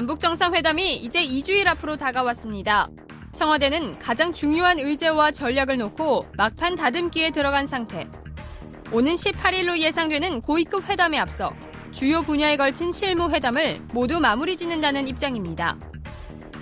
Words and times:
남북 0.00 0.18
정상회담이 0.18 0.96
이제 0.96 1.22
2주일 1.22 1.66
앞으로 1.66 1.98
다가왔습니다. 1.98 2.86
청와대는 3.34 3.98
가장 3.98 4.32
중요한 4.32 4.78
의제와 4.78 5.30
전략을 5.30 5.76
놓고 5.76 6.24
막판 6.38 6.74
다듬기에 6.74 7.32
들어간 7.32 7.66
상태. 7.66 8.08
오는 8.92 9.14
18일로 9.14 9.76
예상되는 9.78 10.40
고위급 10.40 10.88
회담에 10.88 11.18
앞서 11.18 11.50
주요 11.92 12.22
분야에 12.22 12.56
걸친 12.56 12.92
실무 12.92 13.28
회담을 13.28 13.78
모두 13.92 14.20
마무리 14.20 14.56
짓는다는 14.56 15.06
입장입니다. 15.06 15.76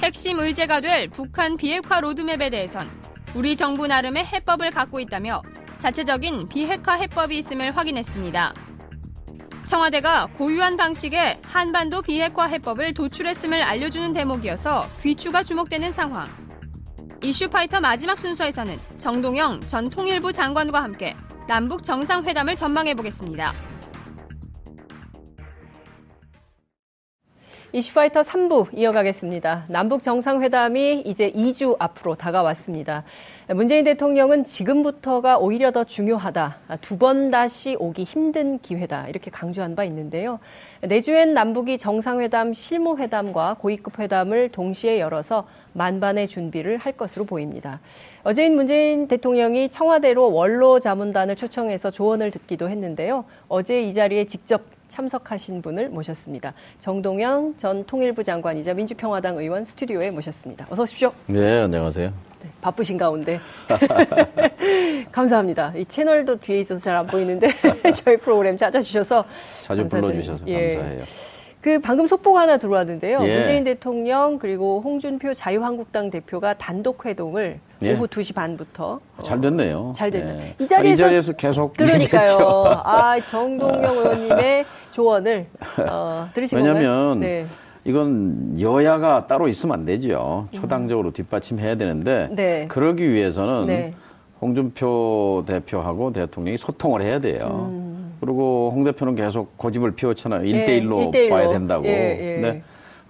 핵심 0.03 0.41
의제가 0.41 0.81
될 0.81 1.09
북한 1.09 1.57
비핵화 1.57 2.01
로드맵에 2.01 2.51
대해선 2.51 2.91
우리 3.37 3.55
정부 3.55 3.87
나름의 3.87 4.27
해법을 4.27 4.73
갖고 4.73 4.99
있다며 4.99 5.43
자체적인 5.79 6.49
비핵화 6.49 6.95
해법이 6.95 7.39
있음을 7.39 7.71
확인했습니다. 7.77 8.68
청와대가 9.69 10.25
고유한 10.29 10.79
방식의 10.79 11.41
한반도 11.45 12.01
비핵화 12.01 12.47
해법을 12.47 12.95
도출했음을 12.95 13.63
알려주는 13.63 14.15
대목이어서 14.15 14.89
귀추가 15.03 15.43
주목되는 15.43 15.93
상황. 15.93 16.27
이슈파이터 17.23 17.79
마지막 17.81 18.17
순서에서는 18.17 18.79
정동영 18.97 19.67
전 19.67 19.91
통일부 19.91 20.33
장관과 20.33 20.83
함께 20.83 21.15
남북 21.47 21.83
정상회담을 21.83 22.57
전망해 22.57 22.95
보겠습니다. 22.95 23.53
이슈파이터 27.79 28.23
3부 28.23 28.77
이어가겠습니다. 28.77 29.67
남북 29.69 30.03
정상회담이 30.03 31.03
이제 31.07 31.31
2주 31.31 31.77
앞으로 31.79 32.17
다가왔습니다. 32.17 33.05
문재인 33.55 33.85
대통령은 33.85 34.43
지금부터가 34.45 35.39
오히려 35.39 35.71
더 35.71 35.85
중요하다. 35.85 36.59
두 36.81 36.99
번 36.99 37.31
다시 37.31 37.77
오기 37.79 38.03
힘든 38.03 38.59
기회다. 38.59 39.07
이렇게 39.07 39.31
강조한 39.31 39.77
바 39.77 39.85
있는데요. 39.85 40.41
내주엔 40.81 41.35
남북이 41.35 41.79
정상회담, 41.79 42.53
실무회담과 42.53 43.59
고위급 43.61 44.01
회담을 44.01 44.49
동시에 44.49 44.99
열어서 44.99 45.47
만반의 45.75 46.27
준비를 46.27 46.79
할 46.79 46.95
것으로 46.95 47.25
보입니다. 47.27 47.79
어제인 48.25 48.57
문재인 48.57 49.07
대통령이 49.07 49.69
청와대로 49.69 50.33
원로 50.33 50.81
자문단을 50.81 51.37
초청해서 51.37 51.93
조언을 51.93 52.33
듣기도 52.33 52.69
했는데요. 52.69 53.25
어제 53.47 53.81
이 53.83 53.95
자리에 53.95 54.25
직접 54.25 54.63
참석하신 54.89 55.63
분을 55.63 55.89
모셨습니다. 55.91 56.55
정동영 56.81 57.55
전 57.59 57.85
통일부 57.85 58.25
장관이자 58.25 58.75
민주평화당 58.75 59.39
의원 59.39 59.65
스튜디오에 59.65 60.11
모셨습니다. 60.11 60.67
어서 60.71 60.83
오십시오. 60.83 61.13
네, 61.27 61.61
안녕하세요. 61.61 62.13
네, 62.43 62.49
바쁘신 62.61 62.97
가운데 62.99 63.39
감사합니다. 65.13 65.73
이 65.77 65.85
채널도 65.85 66.41
뒤에 66.41 66.61
있어서 66.61 66.81
잘 66.83 66.99
안 66.99 67.07
보이는데 67.07 67.49
저희 68.05 68.17
프로그램 68.17 68.57
찾아주셔서 68.59 69.25
자주 69.63 69.87
불러주셔서 69.87 70.45
예. 70.49 70.75
감사해요. 70.77 71.05
그 71.61 71.81
방금 71.81 72.07
속보가 72.07 72.41
하나 72.43 72.57
들어왔는데요. 72.57 73.19
예. 73.23 73.37
문재인 73.37 73.65
대통령 73.65 74.39
그리고 74.39 74.81
홍준표 74.81 75.35
자유한국당 75.35 76.11
대표가 76.11 76.55
단독 76.55 77.05
회동을 77.05 77.59
예. 77.83 77.93
오후 77.95 78.07
2시 78.07 78.35
반부터 78.35 79.01
잘 79.23 79.41
됐네요. 79.41 79.93
잘 79.95 80.11
됐네요. 80.11 80.41
예. 80.41 80.55
이, 80.59 80.67
자리에서, 80.67 80.91
아, 80.91 80.93
이 80.93 80.97
자리에서 80.97 81.33
계속 81.35 81.77
그러니까요. 81.77 82.39
아 82.85 83.21
정동영 83.31 83.97
의원님의 83.97 84.65
조언을 84.91 85.47
어, 85.89 86.29
들으신 86.35 86.59
왜냐하면 86.59 87.21
네. 87.21 87.47
이건 87.85 88.61
여야가 88.61 89.27
따로 89.27 89.49
있으면 89.49 89.79
안 89.79 89.85
되죠. 89.87 90.49
초당적으로 90.53 91.13
뒷받침해야 91.13 91.77
되는데 91.77 92.29
네. 92.33 92.67
그러기 92.69 93.11
위해서는 93.11 93.67
네. 93.67 93.95
홍준표 94.41 95.45
대표하고 95.47 96.13
대통령이 96.13 96.59
소통을 96.59 97.03
해야 97.03 97.19
돼요. 97.19 97.69
음. 97.71 98.15
그리고 98.21 98.73
홍 98.75 98.85
대표는 98.85 99.15
계속 99.15 99.57
고집을 99.57 99.93
피웠잖아요. 99.93 100.45
일대일로 100.45 101.11
네, 101.13 101.29
봐야 101.29 101.49
된다고. 101.49 101.87
예, 101.87 101.91
예. 102.21 102.35
근데 102.35 102.63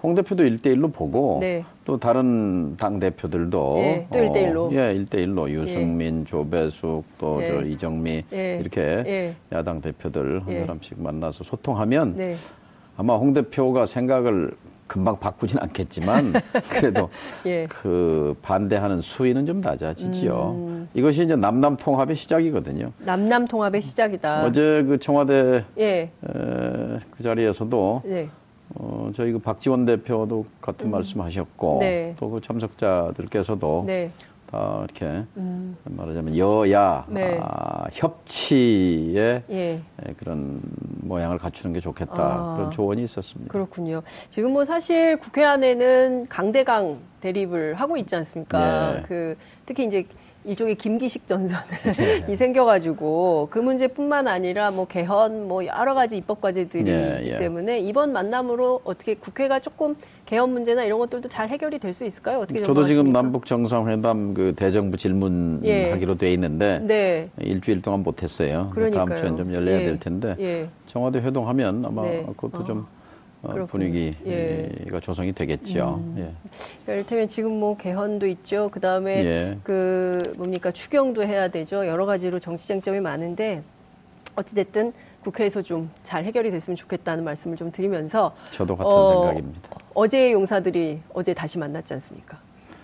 홍 0.03 0.15
대표도 0.15 0.45
일대일로 0.45 0.89
보고 0.89 1.39
네. 1.41 1.65
또 1.85 1.99
다른 1.99 2.77
당 2.77 3.01
대표들도 3.01 3.79
예, 3.79 4.07
또 4.13 4.19
1대1로. 4.19 4.73
어, 4.73 4.75
예, 4.75 4.95
일대일로 4.95 5.51
유승민, 5.51 6.21
예. 6.21 6.25
조배숙, 6.25 7.05
또저 7.19 7.67
예. 7.67 7.71
이정미 7.71 8.23
예. 8.33 8.59
이렇게 8.61 8.81
예. 8.81 9.35
야당 9.53 9.81
대표들 9.81 10.47
한 10.47 10.61
사람씩 10.61 11.01
만나서 11.03 11.43
소통하면 11.43 12.15
네. 12.17 12.35
아마 12.97 13.17
홍 13.17 13.33
대표가 13.33 13.87
생각을 13.87 14.53
금방 14.87 15.19
바꾸진 15.19 15.59
않겠지만 15.61 16.33
그래도 16.71 17.11
예. 17.45 17.67
그 17.69 18.37
반대하는 18.41 18.99
수위는 19.01 19.47
좀 19.47 19.61
낮아지지요. 19.61 20.55
음. 20.57 20.89
이것이 20.95 21.25
이제 21.25 21.35
남남 21.35 21.77
통합의 21.77 22.15
시작이거든요. 22.17 22.93
남남 23.01 23.47
통합의 23.47 23.83
시작이다. 23.83 24.45
어제 24.45 24.85
그 24.85 24.99
청와대 24.99 25.65
예. 25.79 25.85
에, 25.85 26.11
그 26.23 27.23
자리에서도 27.23 28.03
네. 28.07 28.29
어, 28.75 29.11
저희 29.15 29.33
그 29.33 29.39
박지원 29.39 29.87
대표도 29.87 30.45
같은 30.61 30.87
음. 30.89 30.91
말씀하셨고 30.93 31.79
네. 31.81 32.15
또그 32.19 32.41
참석자들께서도 32.41 33.85
네. 33.87 34.11
다 34.51 34.81
이렇게 34.85 35.25
음. 35.37 35.77
말하자면 35.85 36.37
여야 36.39 37.05
네. 37.09 37.39
아, 37.43 37.87
협치의 37.93 39.43
예. 39.51 39.81
그런 40.17 40.61
모양을 41.03 41.39
갖추는 41.39 41.75
게 41.75 41.81
좋겠다 41.81 42.15
아. 42.15 42.55
그런 42.57 42.71
조언이 42.71 43.03
있었습니다. 43.03 43.53
그렇군요. 43.53 44.03
지금 44.31 44.53
뭐 44.53 44.65
사실 44.65 45.19
국회 45.19 45.45
안에는 45.45 46.29
강대강 46.29 46.99
대립을 47.21 47.75
하고 47.75 47.97
있지 47.99 48.17
않습니까? 48.17 48.93
네. 48.95 49.03
그 49.07 49.37
특히 49.67 49.85
이제 49.85 50.07
일종의 50.45 50.77
김기식 50.77 51.27
전선이 51.27 51.67
네. 52.27 52.37
생겨가지고 52.37 53.49
그 53.51 53.59
문제뿐만 53.59 54.29
아니라 54.29 54.71
뭐 54.71 54.87
개헌 54.87 55.49
뭐 55.49 55.67
여러 55.67 55.95
가지 55.95 56.17
입법 56.17 56.41
과제들이 56.41 56.85
네, 56.85 57.19
있기 57.21 57.31
예. 57.33 57.39
때문에 57.39 57.81
이번 57.81 58.13
만남으로 58.13 58.81
어떻게 58.85 59.15
국회가 59.15 59.59
조금 59.61 59.97
개헌 60.27 60.51
문제나 60.53 60.85
이런 60.85 60.99
것들도 61.01 61.29
잘 61.29 61.49
해결이 61.49 61.79
될 61.79 61.89
수 61.99 62.05
있을까요? 62.05 62.39
어떻게 62.41 62.63
저도 62.63 62.87
지금 62.87 63.13
남북 63.13 63.47
정상회담 63.47 64.35
그 64.35 64.55
대정부 64.55 64.97
질문하기로 64.97 66.13
예. 66.13 66.19
돼 66.19 66.33
있는데 66.35 66.81
네. 66.83 67.29
일주일 67.41 67.83
동안 67.83 68.03
못했어요. 68.03 68.71
다음 68.93 69.17
주엔 69.17 69.37
좀 69.37 69.53
열려야 69.53 69.81
예. 69.81 69.85
될 69.85 69.99
텐데 69.99 70.37
예. 70.39 70.69
청와대 70.87 71.19
회동하면 71.19 71.85
아마 71.85 72.03
네. 72.03 72.25
그것도 72.37 72.63
어. 72.63 72.65
좀 72.65 72.87
어, 73.43 73.67
분위기가 73.67 74.17
예. 74.27 74.69
조성이 75.01 75.33
되겠죠. 75.33 76.01
음. 76.03 76.15
예. 76.19 76.23
그러니까 76.85 76.93
이를테면 76.93 77.29
지금 77.29 77.53
뭐 77.61 77.77
개헌도 77.77 78.27
있죠. 78.27 78.69
그 78.73 78.81
다음에 78.81 79.25
예. 79.25 79.59
그 79.63 80.33
뭡니까 80.37 80.71
추경도 80.73 81.23
해야 81.23 81.49
되죠. 81.49 81.87
여러 81.87 82.05
가지로 82.07 82.41
정치 82.41 82.67
쟁점이 82.67 82.99
많은데 83.01 83.63
어찌됐든 84.35 84.93
국회에서 85.23 85.63
좀 85.63 85.91
잘 86.05 86.25
해결이 86.25 86.51
됐으면 86.51 86.77
좋겠다는 86.77 87.23
말씀을 87.25 87.57
좀 87.57 87.71
드리면서 87.71 88.35
저도 88.51 88.77
같은 88.77 88.91
어, 88.91 89.21
생각입니다. 89.23 89.61
어제의 89.95 90.33
용사들이 90.33 91.01
어제 91.13 91.35
다시 91.35 91.59
만났지 91.59 91.93
않습니까? 91.95 92.39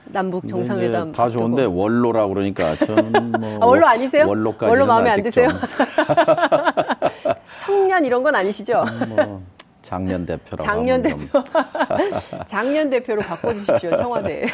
남북 0.06 0.46
정상회담 0.46 1.12
다 1.12 1.30
좋은데 1.30 1.64
원로라 1.64 2.26
그러니까 2.28 2.76
저는 2.76 3.32
뭐 3.40 3.58
아, 3.62 3.66
원로 3.66 3.86
아니세요? 3.86 4.28
원로까지 4.28 4.70
원로 4.70 4.86
마음에 4.86 5.10
안 5.10 5.22
드세요? 5.22 5.48
청년 7.58 8.04
이런 8.04 8.22
건 8.22 8.34
아니시죠? 8.34 8.84
음, 8.86 9.16
뭐. 9.16 9.42
장년 9.84 10.24
대표라고 10.24 10.64
장년 10.64 11.02
대표 11.02 11.44
장년 12.46 12.90
대표로 12.90 13.20
바꿔주십시오 13.20 13.96
청와대 13.96 14.46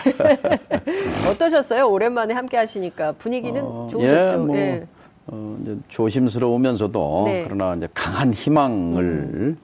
어떠셨어요 1.31 1.89
오랜만에 1.89 2.35
함께 2.35 2.57
하시니까 2.57 3.13
분위기는 3.13 3.63
어, 3.63 3.89
좋으셨죠? 3.91 4.33
예, 4.33 4.37
뭐, 4.37 4.57
네. 4.57 4.87
어, 5.29 5.59
이제 5.63 5.77
조심스러우면서도 5.89 7.23
네. 7.27 7.45
그러나 7.45 7.77
이제 7.77 7.89
강한 7.95 8.35
희망을 8.35 9.03
음. 9.05 9.59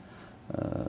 어, 0.50 0.84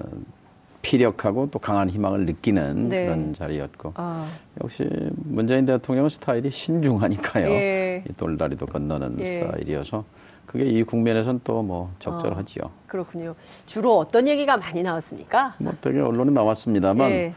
피력하고 0.84 1.50
또 1.52 1.60
강한 1.60 1.90
희망을 1.90 2.26
느끼는 2.28 2.90
네. 2.90 3.06
그런 3.06 3.34
자리였고 3.34 3.94
아. 3.96 4.30
역시 4.64 4.88
문재인 5.16 5.66
대통령은 5.66 6.10
스타일이 6.10 6.52
신중하니까요. 6.52 7.48
예. 7.48 8.04
이 8.08 8.14
돌다리도 8.14 8.68
건너는 8.68 9.18
예. 9.20 9.42
스타일이어서 9.42 10.06
그게 10.48 10.64
이 10.64 10.82
국면에서는 10.84 11.42
또뭐 11.44 11.92
적절하지요. 12.00 12.64
어, 12.64 12.72
그렇군요. 12.88 13.36
주로 13.68 13.98
어떤 13.98 14.28
얘기가 14.28 14.58
많이 14.58 14.82
나왔습니까? 14.82 15.56
뭐 15.60 15.74
되게 15.82 16.00
언론에 16.00 16.32
나왔습니다만 16.32 17.12
예. 17.12 17.34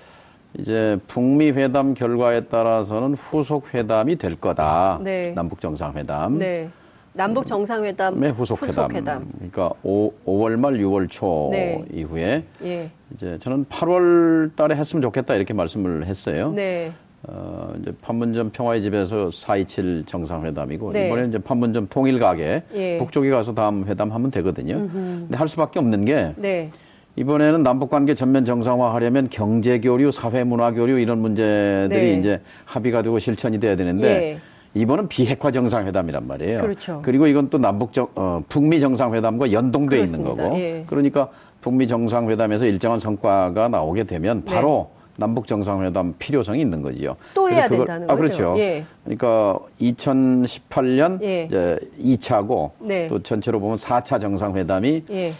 이제 0.59 0.99
북미 1.09 1.51
회담 1.51 1.95
결과에 1.95 2.47
따라서는 2.47 3.15
후속 3.15 3.75
회담이 3.75 4.17
될 4.17 4.37
거다. 4.37 5.01
네. 5.03 5.33
남북 5.35 5.61
정상회담. 5.61 6.39
네. 6.39 6.71
남북 7.13 7.47
정상회담의 7.47 8.33
후속 8.33 8.63
회담. 8.63 8.95
회담. 8.95 9.29
그러니까 9.35 9.73
5, 9.83 10.13
5월 10.25 10.57
말 10.57 10.75
6월 10.75 11.11
초 11.11 11.49
네. 11.51 11.85
이후에 11.93 12.45
예. 12.63 12.91
이제 13.13 13.39
저는 13.43 13.65
8월 13.65 14.55
달에 14.55 14.77
했으면 14.77 15.03
좋겠다 15.03 15.35
이렇게 15.35 15.53
말씀을 15.53 16.07
했어요. 16.07 16.53
네. 16.53 16.93
어, 17.23 17.75
이제 17.81 17.93
판문점 18.01 18.51
평화의 18.51 18.83
집에서 18.83 19.29
4.27 19.29 20.07
정상회담이고 20.07 20.93
네. 20.93 21.07
이번에 21.07 21.29
이제 21.29 21.39
판문점 21.39 21.89
통일 21.91 22.19
가게 22.19 22.63
예. 22.75 22.97
북쪽에 22.99 23.29
가서 23.31 23.55
다음 23.55 23.85
회담하면 23.87 24.31
되거든요. 24.31 24.77
음흠. 24.77 24.93
근데 24.93 25.37
할 25.37 25.47
수밖에 25.47 25.79
없는 25.79 26.07
게 26.07 26.33
네. 26.37 26.71
이번에는 27.17 27.63
남북 27.63 27.91
관계 27.91 28.15
전면 28.15 28.45
정상화하려면 28.47 29.29
경제 29.29 29.81
교류, 29.81 30.11
사회 30.11 30.45
문화 30.45 30.73
교류 30.73 30.99
이런 30.99 31.19
문제들이 31.19 32.13
네. 32.13 32.19
이제 32.19 32.41
합의가 32.65 33.03
되고 33.03 33.19
실천이 33.19 33.61
돼야 33.61 33.77
되는데 33.77 34.07
예. 34.09 34.39
이번은 34.73 35.09
비핵화 35.09 35.51
정상회담이란 35.51 36.27
말이에요. 36.27 36.61
그렇죠. 36.63 37.03
그리고 37.05 37.27
이건 37.27 37.51
또 37.51 37.59
남북 37.59 37.93
정, 37.93 38.09
어, 38.15 38.43
북미 38.49 38.81
정상회담과 38.81 39.53
연동돼 39.53 39.99
있는 39.99 40.23
거고. 40.23 40.57
예. 40.59 40.85
그러니까 40.87 41.29
북미 41.61 41.87
정상회담에서 41.87 42.65
일정한 42.65 42.99
성과가 42.99 43.69
나오게 43.69 44.05
되면 44.05 44.43
네. 44.45 44.55
바로 44.55 44.91
네. 44.95 45.00
남북 45.21 45.47
정상회담 45.47 46.15
필요성이 46.19 46.63
있는 46.63 46.83
거지요. 46.83 47.15
또 47.35 47.49
해야 47.49 47.69
그걸, 47.69 47.87
된다는 47.87 48.11
아, 48.11 48.17
그렇죠. 48.17 48.55
예. 48.57 48.85
그러니까 49.05 49.59
2018년 49.81 51.23
예. 51.23 51.45
이제 51.45 51.79
2차고 52.01 52.71
네. 52.81 53.07
또 53.07 53.23
전체로 53.23 53.61
보면 53.61 53.77
4차 53.77 54.21
정상회담이 54.21 55.05
예. 55.11 55.33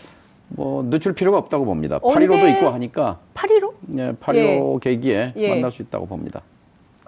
뭐 0.49 0.89
늦출 0.89 1.15
필요가 1.15 1.39
없다고 1.39 1.65
봅니다. 1.65 1.99
8.15도 1.99 2.57
있고 2.57 2.69
하니까 2.69 3.19
8.15? 3.35 3.73
네, 3.89 4.13
8.15 4.13 4.75
예. 4.75 4.79
계기에 4.81 5.33
예. 5.37 5.49
만날 5.49 5.73
수 5.73 5.81
있다고 5.83 6.07
봅니다. 6.07 6.43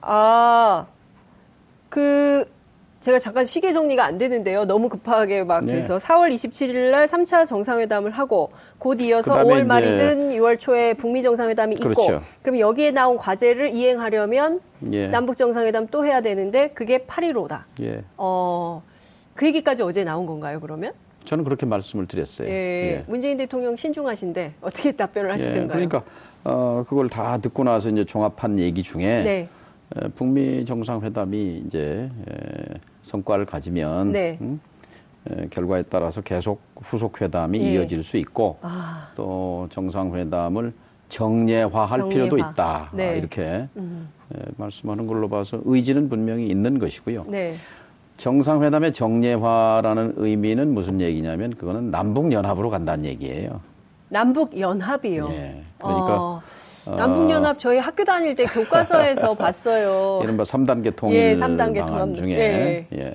아, 0.00 0.86
그 1.90 2.48
제가 3.02 3.18
잠깐 3.18 3.44
시계 3.44 3.72
정리가 3.72 4.04
안 4.04 4.16
되는데요. 4.16 4.64
너무 4.64 4.88
급하게 4.88 5.42
막 5.42 5.64
네. 5.64 5.74
해서 5.74 5.98
4월 5.98 6.32
27일 6.32 6.92
날 6.92 7.06
3차 7.06 7.46
정상회담을 7.48 8.12
하고 8.12 8.52
곧 8.78 9.02
이어서 9.02 9.34
5월 9.42 9.66
말이든 9.66 10.30
6월 10.36 10.58
초에 10.58 10.94
북미 10.94 11.20
정상회담이 11.20 11.76
그렇죠. 11.76 12.00
있고 12.00 12.20
그럼 12.42 12.60
여기에 12.60 12.92
나온 12.92 13.16
과제를 13.16 13.70
이행하려면 13.70 14.60
예. 14.92 15.08
남북 15.08 15.36
정상회담 15.36 15.88
또 15.88 16.06
해야 16.06 16.20
되는데 16.20 16.68
그게 16.68 16.98
8.15다. 16.98 17.64
예. 17.82 18.04
어, 18.16 18.82
그 19.34 19.46
얘기까지 19.46 19.82
어제 19.82 20.04
나온 20.04 20.24
건가요, 20.24 20.60
그러면? 20.60 20.92
저는 21.24 21.42
그렇게 21.42 21.66
말씀을 21.66 22.06
드렸어요. 22.06 22.48
예. 22.48 22.52
예. 22.52 23.04
문재인 23.08 23.36
대통령 23.36 23.76
신중하신데 23.76 24.54
어떻게 24.62 24.92
답변을 24.92 25.28
예. 25.28 25.32
하시던가요? 25.32 25.68
그러니까 25.68 26.02
어, 26.44 26.84
그걸 26.88 27.08
다 27.08 27.38
듣고 27.38 27.64
나서 27.64 27.88
이제 27.88 28.04
종합한 28.04 28.60
얘기 28.60 28.84
중에 28.84 29.22
네. 29.24 29.48
에, 29.96 30.08
북미 30.08 30.64
정상회담이 30.64 31.64
이제 31.66 32.10
에, 32.28 32.74
성과를 33.02 33.46
가지면 33.46 34.12
네. 34.12 34.38
음, 34.40 34.60
에, 35.30 35.46
결과에 35.50 35.82
따라서 35.84 36.20
계속 36.20 36.60
후속 36.76 37.20
회담이 37.20 37.60
예. 37.60 37.72
이어질 37.72 38.02
수 38.02 38.16
있고 38.16 38.58
아. 38.62 39.10
또 39.14 39.66
정상회담을 39.70 40.72
정례화할 41.08 41.98
정례화. 42.00 42.08
필요도 42.08 42.38
있다 42.38 42.90
네. 42.94 43.10
아, 43.10 43.12
이렇게 43.12 43.68
음. 43.76 44.08
에, 44.34 44.38
말씀하는 44.56 45.06
걸로 45.06 45.28
봐서 45.28 45.60
의지는 45.64 46.08
분명히 46.08 46.46
있는 46.46 46.78
것이고요. 46.78 47.26
네. 47.28 47.56
정상회담의 48.16 48.92
정례화라는 48.92 50.14
의미는 50.16 50.74
무슨 50.74 51.00
얘기냐면 51.00 51.50
그거는 51.56 51.90
남북 51.90 52.32
연합으로 52.32 52.70
간다는 52.70 53.04
얘기예요. 53.04 53.60
남북 54.08 54.58
연합이요. 54.58 55.28
예. 55.30 55.62
그러니까 55.78 56.16
어. 56.20 56.42
남북연합 56.86 57.58
저희 57.58 57.78
학교 57.78 58.04
다닐 58.04 58.34
때 58.34 58.44
교과서에서 58.44 59.34
봤어요. 59.36 60.20
이른바 60.22 60.42
3단계 60.42 60.94
통일 60.96 61.16
예, 61.16 61.34
3단계 61.36 61.80
방안 61.80 61.98
통합. 62.14 62.16
중에 62.16 62.32
예. 62.32 62.86
예, 62.92 62.98
예. 63.06 63.12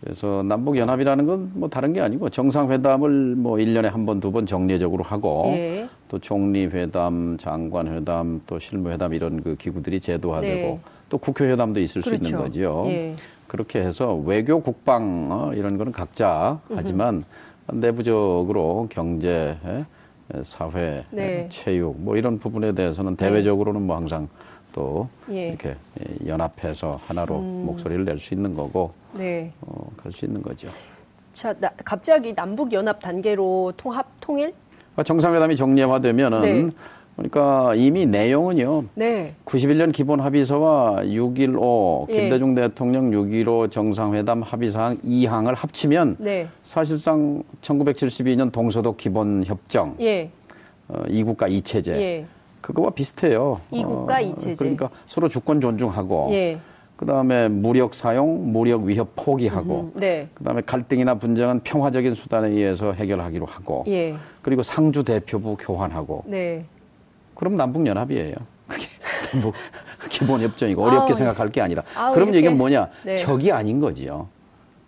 그래서 0.00 0.42
남북 0.42 0.76
연합이라는 0.76 1.26
건 1.26 1.50
뭐 1.54 1.68
다른 1.70 1.92
게 1.92 2.00
아니고 2.00 2.28
정상회담을 2.28 3.36
뭐 3.36 3.56
1년에 3.56 3.84
한 3.90 4.04
번, 4.04 4.20
두 4.20 4.30
번 4.32 4.44
정례적으로 4.46 5.02
하고 5.04 5.52
예. 5.56 5.88
또 6.08 6.18
총리 6.18 6.66
회담, 6.66 7.38
장관 7.38 7.88
회담, 7.94 8.42
또 8.46 8.58
실무 8.58 8.90
회담 8.90 9.14
이런 9.14 9.42
그 9.42 9.56
기구들이 9.56 10.00
제도화되고 10.00 10.66
네. 10.68 10.80
또 11.08 11.18
국회 11.18 11.50
회담도 11.50 11.80
있을 11.80 12.02
그렇죠. 12.02 12.08
수 12.10 12.14
있는 12.16 12.38
그렇죠. 12.38 12.44
거죠. 12.82 12.90
예. 12.90 13.14
그렇게 13.46 13.80
해서 13.80 14.14
외교, 14.16 14.60
국방 14.60 15.28
어, 15.30 15.52
이런 15.54 15.78
거는 15.78 15.92
각자 15.92 16.58
하지만 16.74 17.24
내부적으로 17.72 18.88
경제, 18.90 19.56
사회, 20.42 21.04
네. 21.10 21.48
체육 21.50 22.00
뭐 22.00 22.16
이런 22.16 22.38
부분에 22.38 22.72
대해서는 22.72 23.16
네. 23.16 23.26
대외적으로는 23.26 23.82
뭐 23.82 23.96
항상 23.96 24.28
또 24.72 25.08
예. 25.30 25.48
이렇게 25.48 25.76
연합해서 26.26 26.98
하나로 27.06 27.38
음. 27.38 27.62
목소리를 27.66 28.04
낼 28.04 28.18
수 28.18 28.34
있는 28.34 28.54
거고 28.54 28.92
네. 29.12 29.52
어, 29.60 29.88
갈수 29.96 30.24
있는 30.24 30.42
거죠. 30.42 30.68
자, 31.32 31.52
나, 31.58 31.70
갑자기 31.84 32.34
남북 32.34 32.72
연합 32.72 33.00
단계로 33.00 33.74
통합 33.76 34.06
통일? 34.20 34.52
그러니까 34.92 35.02
정상회담이 35.04 35.56
정례화되면은 35.56 36.40
네. 36.68 36.74
그러니까 37.16 37.74
이미 37.76 38.06
내용은요. 38.06 38.84
네. 38.94 39.34
91년 39.44 39.92
기본 39.92 40.20
합의서와 40.20 41.02
6.15 41.04 42.10
예. 42.10 42.20
김대중 42.20 42.54
대통령 42.54 43.10
6.15 43.10 43.70
정상회담 43.70 44.42
합의사항 44.42 44.98
2항을 44.98 45.54
합치면 45.54 46.16
네. 46.18 46.48
사실상 46.64 47.42
1972년 47.62 48.50
동서독 48.50 48.96
기본 48.96 49.44
협정 49.44 49.96
예. 50.00 50.30
어, 50.88 51.02
이국가 51.08 51.46
이체제 51.46 51.92
예. 51.92 52.26
그거와 52.60 52.90
비슷해요. 52.90 53.60
이국가 53.70 54.16
어, 54.16 54.20
이체제. 54.20 54.54
그러니까 54.56 54.90
서로 55.06 55.28
주권 55.28 55.60
존중하고 55.60 56.28
예. 56.32 56.58
그다음에 56.96 57.48
무력 57.48 57.94
사용, 57.94 58.52
무력 58.52 58.84
위협 58.84 59.10
포기하고 59.16 59.92
음, 59.94 60.00
네. 60.00 60.28
그다음에 60.34 60.62
갈등이나 60.62 61.16
분쟁은 61.16 61.60
평화적인 61.60 62.14
수단에 62.14 62.48
의해서 62.48 62.92
해결하기로 62.92 63.46
하고 63.46 63.84
예. 63.88 64.14
그리고 64.42 64.62
상주 64.62 65.04
대표부 65.04 65.56
교환하고 65.58 66.24
네. 66.26 66.64
그럼 67.34 67.56
남북연합이에요. 67.56 68.34
그게 68.68 68.86
뭐 69.40 69.52
기본 70.08 70.40
협정이고 70.42 70.82
어렵게 70.82 71.12
아우, 71.12 71.14
생각할 71.14 71.50
게 71.50 71.60
아니라. 71.60 71.82
아우, 71.96 72.14
그럼 72.14 72.34
이게 72.34 72.48
뭐냐? 72.48 72.88
네. 73.04 73.16
적이 73.16 73.52
아닌 73.52 73.80
거지요. 73.80 74.28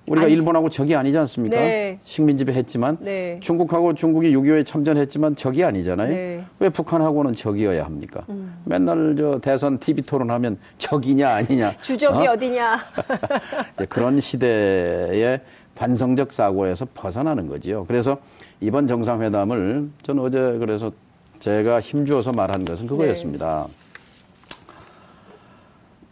우리가 0.07 0.27
아니, 0.27 0.35
일본하고 0.35 0.69
적이 0.69 0.95
아니지 0.95 1.19
않습니까? 1.19 1.57
네. 1.57 1.99
식민지배 2.05 2.53
했지만 2.53 2.97
네. 3.01 3.39
중국하고 3.41 3.95
중국이 3.95 4.31
6.25에 4.37 4.65
참전했지만 4.65 5.35
적이 5.35 5.65
아니잖아요. 5.65 6.09
네. 6.09 6.45
왜 6.61 6.69
북한하고는 6.69 7.35
적이어야 7.35 7.85
합니까? 7.85 8.25
음. 8.29 8.57
맨날 8.65 9.17
저 9.19 9.41
대선 9.41 9.79
TV 9.79 10.03
토론하면 10.05 10.59
적이냐 10.79 11.29
아니냐. 11.29 11.75
주적이 11.83 12.29
어? 12.29 12.37
디냐 12.37 12.79
그런 13.89 14.21
시대의 14.21 15.41
관성적 15.75 16.33
사고에서 16.33 16.87
벗어나는 16.95 17.49
거지요. 17.49 17.85
그래서 17.87 18.19
이번 18.61 18.87
정상회담을 18.87 19.89
저는 20.05 20.23
어제 20.23 20.39
그래서 20.59 20.93
제가 21.41 21.81
힘주어서 21.81 22.33
말한 22.33 22.65
것은 22.65 22.87
그거였습니다. 22.87 23.67
네. 23.69 23.87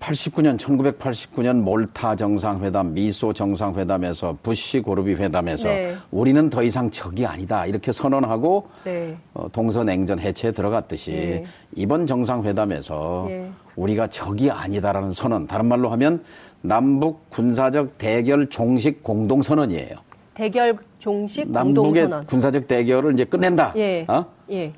89년, 0.05 0.59
1989년 0.59 1.63
몰타 1.63 2.17
정상회담, 2.17 2.93
미소 2.93 3.33
정상회담에서 3.33 4.37
부시 4.43 4.81
고르비 4.81 5.15
회담에서 5.15 5.65
네. 5.69 5.95
우리는 6.11 6.51
더 6.51 6.63
이상 6.63 6.91
적이 6.91 7.25
아니다 7.25 7.65
이렇게 7.65 7.91
선언하고 7.91 8.69
네. 8.85 9.17
어, 9.33 9.49
동서 9.51 9.83
냉전 9.83 10.19
해체에 10.21 10.53
들어갔듯이 10.53 11.11
네. 11.11 11.45
이번 11.75 12.07
정상회담에서 12.07 13.25
네. 13.29 13.51
우리가 13.77 14.09
적이 14.09 14.51
아니다라는 14.51 15.15
선언, 15.15 15.47
다른 15.47 15.67
말로 15.67 15.89
하면 15.91 16.23
남북 16.61 17.31
군사적 17.31 17.97
대결 17.97 18.51
종식 18.51 19.03
공동 19.03 19.41
선언이에요. 19.41 19.97
대결 20.35 20.77
종식 20.99 21.51
남북의 21.51 21.83
공동 21.83 22.11
선언. 22.11 22.27
군사적 22.27 22.69
대결을 22.69 23.15
이제 23.15 23.25
끝낸다. 23.25 23.73
예. 23.77 24.05
어? 24.09 24.27
예. 24.51 24.73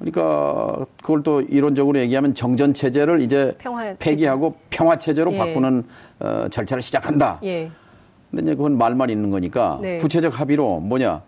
그러니까 0.00 0.86
그걸 1.02 1.22
또 1.22 1.42
이론적으로 1.42 1.98
얘기하면 1.98 2.34
정전 2.34 2.72
체제를 2.72 3.20
이제 3.20 3.54
평화 3.58 3.94
폐기하고 3.98 4.54
평화 4.70 4.96
체제로 4.96 5.32
예. 5.32 5.38
바꾸는 5.38 5.84
어, 6.20 6.46
절차를 6.50 6.82
시작한다. 6.82 7.38
예. 7.44 7.70
근데 8.30 8.42
이제 8.44 8.54
그건 8.54 8.78
말만 8.78 9.10
있는 9.10 9.30
거니까 9.30 9.78
네. 9.82 9.98
구체적 9.98 10.40
합의로 10.40 10.80
뭐냐 10.80 11.22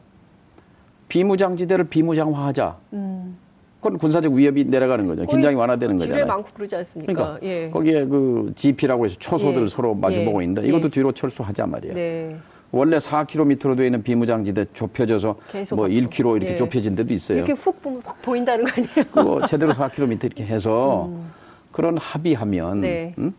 비무장지대를 1.08 1.84
비무장화하자. 1.84 2.76
음. 2.94 3.36
그건 3.80 3.98
군사적 3.98 4.32
위협이 4.32 4.64
내려가는 4.64 5.06
거죠. 5.06 5.26
긴장이 5.26 5.56
완화되는 5.56 5.98
거잖아요. 5.98 6.24
많고 6.24 6.50
그러지 6.54 6.76
않습니까? 6.76 7.12
그러니까 7.12 7.46
예. 7.46 7.68
거기에 7.68 8.06
그 8.06 8.52
GP라고 8.54 9.04
해서 9.04 9.16
초소들 9.18 9.62
예. 9.62 9.66
서로 9.66 9.94
마주보고 9.94 10.40
예. 10.40 10.44
있는데 10.46 10.66
이것도 10.66 10.86
예. 10.86 10.88
뒤로 10.88 11.12
철수하자 11.12 11.66
말이에요. 11.66 11.94
네. 11.94 12.36
원래 12.72 12.96
4km로 12.96 13.76
되어 13.76 13.84
있는 13.84 14.02
비무장지대 14.02 14.66
좁혀져서 14.72 15.36
뭐 15.76 15.86
1km 15.86 16.36
이렇게 16.36 16.52
예. 16.54 16.56
좁혀진 16.56 16.96
데도 16.96 17.12
있어요. 17.12 17.38
이렇게 17.38 17.52
훅 17.52 17.82
보면 17.82 18.00
확 18.02 18.20
보인다는 18.22 18.64
거 18.64 18.70
아니에요? 18.72 19.10
그거 19.12 19.46
제대로 19.46 19.72
4km 19.74 20.24
이렇게 20.24 20.44
해서 20.44 21.06
음. 21.06 21.30
그런 21.70 21.98
합의하면 21.98 22.80
네. 22.80 23.14
음? 23.18 23.34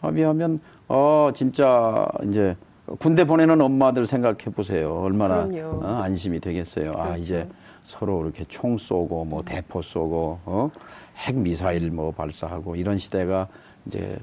합의하면 0.00 0.60
어 0.88 1.30
진짜 1.34 2.06
이제 2.28 2.56
군대 2.98 3.24
보내는 3.24 3.60
엄마들 3.60 4.06
생각해 4.06 4.46
보세요. 4.54 4.92
얼마나 5.02 5.48
어, 5.62 6.00
안심이 6.02 6.40
되겠어요. 6.40 6.90
아, 6.90 6.94
그렇죠. 6.94 7.12
아 7.12 7.16
이제 7.16 7.48
서로 7.84 8.24
이렇게 8.24 8.44
총 8.48 8.76
쏘고 8.76 9.24
뭐 9.24 9.42
대포 9.42 9.82
쏘고 9.82 10.40
어? 10.46 10.70
핵 11.16 11.38
미사일 11.40 11.92
뭐 11.92 12.10
발사하고 12.10 12.74
이런 12.74 12.98
시대가 12.98 13.46
이제 13.86 14.18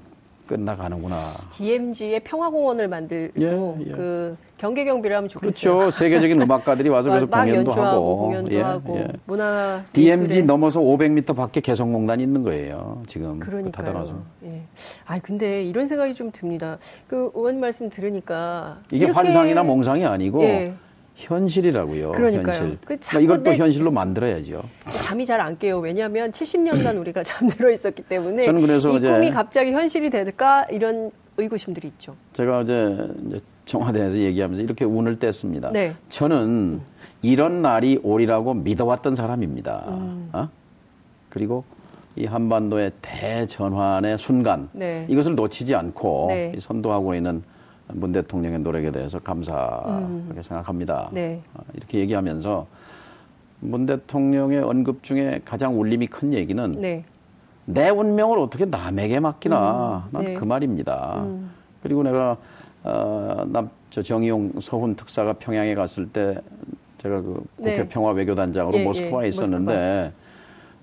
끝나가는구나. 0.52 1.16
DMZ의 1.56 2.20
평화공원을 2.22 2.90
만들고 2.90 3.78
예, 3.80 3.90
예. 3.90 3.92
그 3.92 4.36
경계 4.58 4.84
경비를 4.84 5.16
하면 5.16 5.30
좋겠어요. 5.30 5.52
그렇죠. 5.52 5.92
세계적인 5.92 6.42
음악가들이 6.42 6.90
와서 6.90 7.10
그래서 7.10 7.26
공연도 7.26 7.72
하고, 7.72 8.18
공연도 8.18 8.54
예, 8.54 8.62
하고 8.62 8.98
예. 8.98 9.08
문화 9.26 9.82
DMZ 9.94 10.44
넘어서 10.44 10.82
500m 10.82 11.36
밖에 11.36 11.62
개성공단이 11.62 12.22
있는 12.22 12.44
거예요. 12.44 13.02
지금 13.08 13.40
그러니까요. 13.40 14.24
예. 14.44 14.62
아 15.06 15.20
근데 15.20 15.64
이런 15.64 15.88
생각이 15.88 16.14
좀 16.16 16.32
듭니다. 16.32 16.78
그 17.08 17.32
의원 17.34 17.60
말씀 17.60 17.90
들으니까 17.90 18.80
이게 18.92 19.06
환상이나 19.06 19.64
몽상이 19.64 20.06
아니고. 20.06 20.42
예. 21.18 21.24
현실이라고요. 21.26 22.12
그러니까요. 22.12 22.56
현실. 22.62 22.78
그 22.82 22.98
그러니까 22.98 23.20
이걸 23.20 23.44
또 23.44 23.54
현실로 23.54 23.92
만들어야죠. 23.92 24.64
잠이 25.04 25.26
잘 25.26 25.42
안 25.42 25.58
깨요. 25.58 25.80
왜냐하면 25.80 26.32
70년간 26.32 26.98
우리가 27.00 27.24
잠들어 27.24 27.72
있었기 27.72 28.04
때문에 28.04 28.44
저는 28.44 28.62
그래서 28.62 28.96
이 28.96 29.00
꿈이 29.00 29.32
갑자기 29.32 29.72
현실이 29.72 30.10
될까 30.10 30.66
이런 30.72 31.12
의구심들이 31.38 31.88
있죠. 31.90 32.16
제가 32.34 32.60
어제 32.60 33.08
이제 33.28 33.42
청와대에서 33.66 34.18
얘기하면서 34.18 34.64
이렇게 34.64 34.86
운을 34.86 35.18
뗐습니다. 35.18 35.72
네. 35.72 35.96
저는 36.10 36.82
이런 37.22 37.62
날이 37.62 38.00
오리라고 38.04 38.54
믿어왔던 38.56 39.16
사람입니다. 39.16 39.86
음. 39.90 40.30
어? 40.34 40.50
그리고 41.30 41.64
이 42.16 42.26
한반도의 42.26 42.92
대전환의 43.02 44.18
순간 44.18 44.70
네. 44.74 45.06
이것을 45.10 45.36
놓치지 45.36 45.74
않고 45.76 46.26
네. 46.30 46.54
선도하고 46.60 47.16
있는 47.16 47.44
문 47.94 48.12
대통령의 48.12 48.60
노력에 48.60 48.92
대해서 48.92 49.20
감사하게 49.20 50.06
음. 50.06 50.40
생각합니다. 50.42 51.10
네. 51.12 51.42
어, 51.54 51.62
이렇게 51.74 52.00
얘기하면서 52.00 52.68
문 53.62 53.86
대통령의 53.86 54.60
언급 54.60 55.04
중에 55.04 55.42
가장 55.46 55.80
울림이 55.80 56.08
큰 56.08 56.34
얘기는 56.34 56.82
네. 56.82 57.04
내 57.66 57.90
운명을 57.90 58.40
어떻게 58.40 58.66
남에게 58.66 59.20
맡기나 59.20 60.10
음. 60.12 60.18
난그 60.18 60.40
네. 60.40 60.46
말입니다. 60.46 61.24
음. 61.24 61.52
그리고 61.84 62.04
내가 62.04 62.38
어, 62.84 63.44
남저 63.48 64.02
정의용 64.02 64.54
서훈 64.62 64.96
특사가 64.96 65.34
평양에 65.34 65.76
갔을 65.76 66.08
때 66.10 66.38
제가 67.00 67.22
그 67.22 67.44
국회 67.58 67.78
네. 67.78 67.88
평화 67.88 68.12
외교단장으로 68.12 68.78
예, 68.78 68.84
모스크바에 68.84 69.26
예, 69.26 69.30
있었는데 69.30 70.14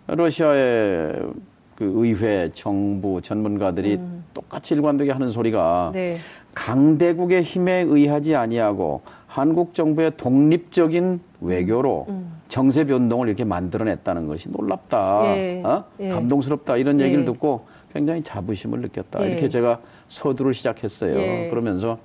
모스크바. 0.07 0.15
러시아의 0.15 1.31
그 1.75 1.93
의회, 1.95 2.51
정부, 2.55 3.21
전문가들이 3.23 3.97
음. 3.97 4.25
똑같이 4.35 4.75
일관되게 4.75 5.13
하는 5.13 5.31
소리가 5.31 5.93
네. 5.95 6.19
강대국의 6.55 7.43
힘에 7.43 7.83
의하지 7.83 8.35
아니하고 8.35 9.03
한국 9.27 9.75
정부의 9.75 10.13
독립적인 10.17 11.21
외교로 11.41 12.07
음. 12.09 12.15
음. 12.15 12.39
정세 12.49 12.85
변동을 12.85 13.29
이렇게 13.29 13.45
만들어냈다는 13.45 14.27
것이 14.27 14.49
놀랍다, 14.51 15.37
예. 15.37 15.63
어? 15.65 15.85
예. 16.01 16.09
감동스럽다 16.09 16.77
이런 16.79 16.99
얘기를 17.01 17.23
예. 17.23 17.25
듣고 17.27 17.67
굉장히 17.93 18.23
자부심을 18.23 18.81
느꼈다. 18.81 19.23
예. 19.23 19.31
이렇게 19.31 19.49
제가 19.49 19.81
서두를 20.09 20.55
시작했어요. 20.55 21.19
예. 21.19 21.49
그러면서 21.51 21.93
어, 21.93 21.99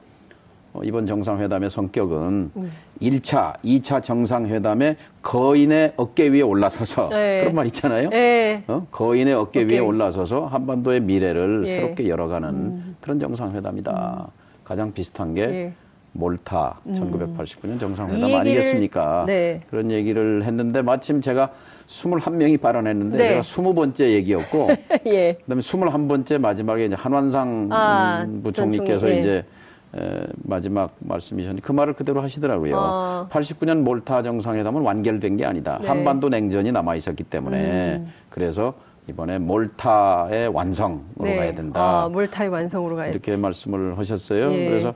이번 0.81 1.05
정상회담의 1.05 1.69
성격은 1.69 2.51
음. 2.55 2.71
1차, 3.01 3.55
2차 3.63 4.01
정상회담의 4.01 4.95
거인의 5.21 5.93
어깨 5.97 6.27
위에 6.29 6.41
올라서서 6.41 7.09
네. 7.09 7.39
그런 7.41 7.55
말 7.55 7.67
있잖아요. 7.67 8.09
네. 8.09 8.63
어? 8.67 8.87
거인의 8.89 9.33
어깨, 9.35 9.61
어깨, 9.61 9.75
위에 9.75 9.79
올라서서 9.79 10.47
한반도의 10.47 11.01
미래를 11.01 11.63
예. 11.67 11.71
새롭게 11.71 12.09
열어가는 12.09 12.49
음. 12.49 12.95
그런 13.01 13.19
정상회담이다. 13.19 14.31
음. 14.31 14.41
가장 14.63 14.93
비슷한 14.93 15.33
게 15.35 15.41
예. 15.41 15.73
몰타 16.13 16.79
1989년 16.87 17.65
음. 17.65 17.79
정상회담 17.79 18.21
얘기를, 18.23 18.39
아니겠습니까? 18.39 19.25
네. 19.27 19.61
그런 19.69 19.91
얘기를 19.91 20.43
했는데 20.43 20.81
마침 20.81 21.21
제가 21.21 21.51
21명이 21.87 22.61
발언했는데 22.61 23.17
네. 23.17 23.27
제가 23.29 23.41
20번째 23.41 24.11
얘기였고 24.11 24.69
예. 25.07 25.33
그다음에 25.33 25.61
21번째 25.61 26.39
마지막에 26.39 26.85
이제 26.85 26.95
한완상 26.95 27.69
아, 27.71 28.25
부총리께서 28.43 29.09
예. 29.09 29.19
이제 29.19 29.45
에, 29.95 30.23
마지막 30.43 30.95
말씀이셨는데 30.99 31.61
그 31.61 31.71
말을 31.71 31.93
그대로 31.93 32.21
하시더라고요. 32.21 32.75
어. 32.75 33.27
89년 33.29 33.81
몰타 33.83 34.23
정상회담은 34.23 34.81
완결된 34.81 35.37
게 35.37 35.45
아니다. 35.45 35.77
네. 35.81 35.87
한반도 35.87 36.29
냉전이 36.29 36.71
남아 36.71 36.95
있었기 36.95 37.23
때문에 37.23 37.97
음. 37.97 38.11
그래서 38.29 38.73
이번에 39.07 39.37
몰타의 39.37 40.47
완성으로 40.47 41.03
네. 41.17 41.35
가야 41.35 41.53
된다. 41.53 42.03
아, 42.05 42.09
몰타의 42.09 42.49
완성으로 42.49 42.95
가야 42.95 43.07
이렇게 43.09 43.35
말씀을 43.37 43.97
하셨어요. 43.97 44.51
예. 44.53 44.69
그래서 44.69 44.93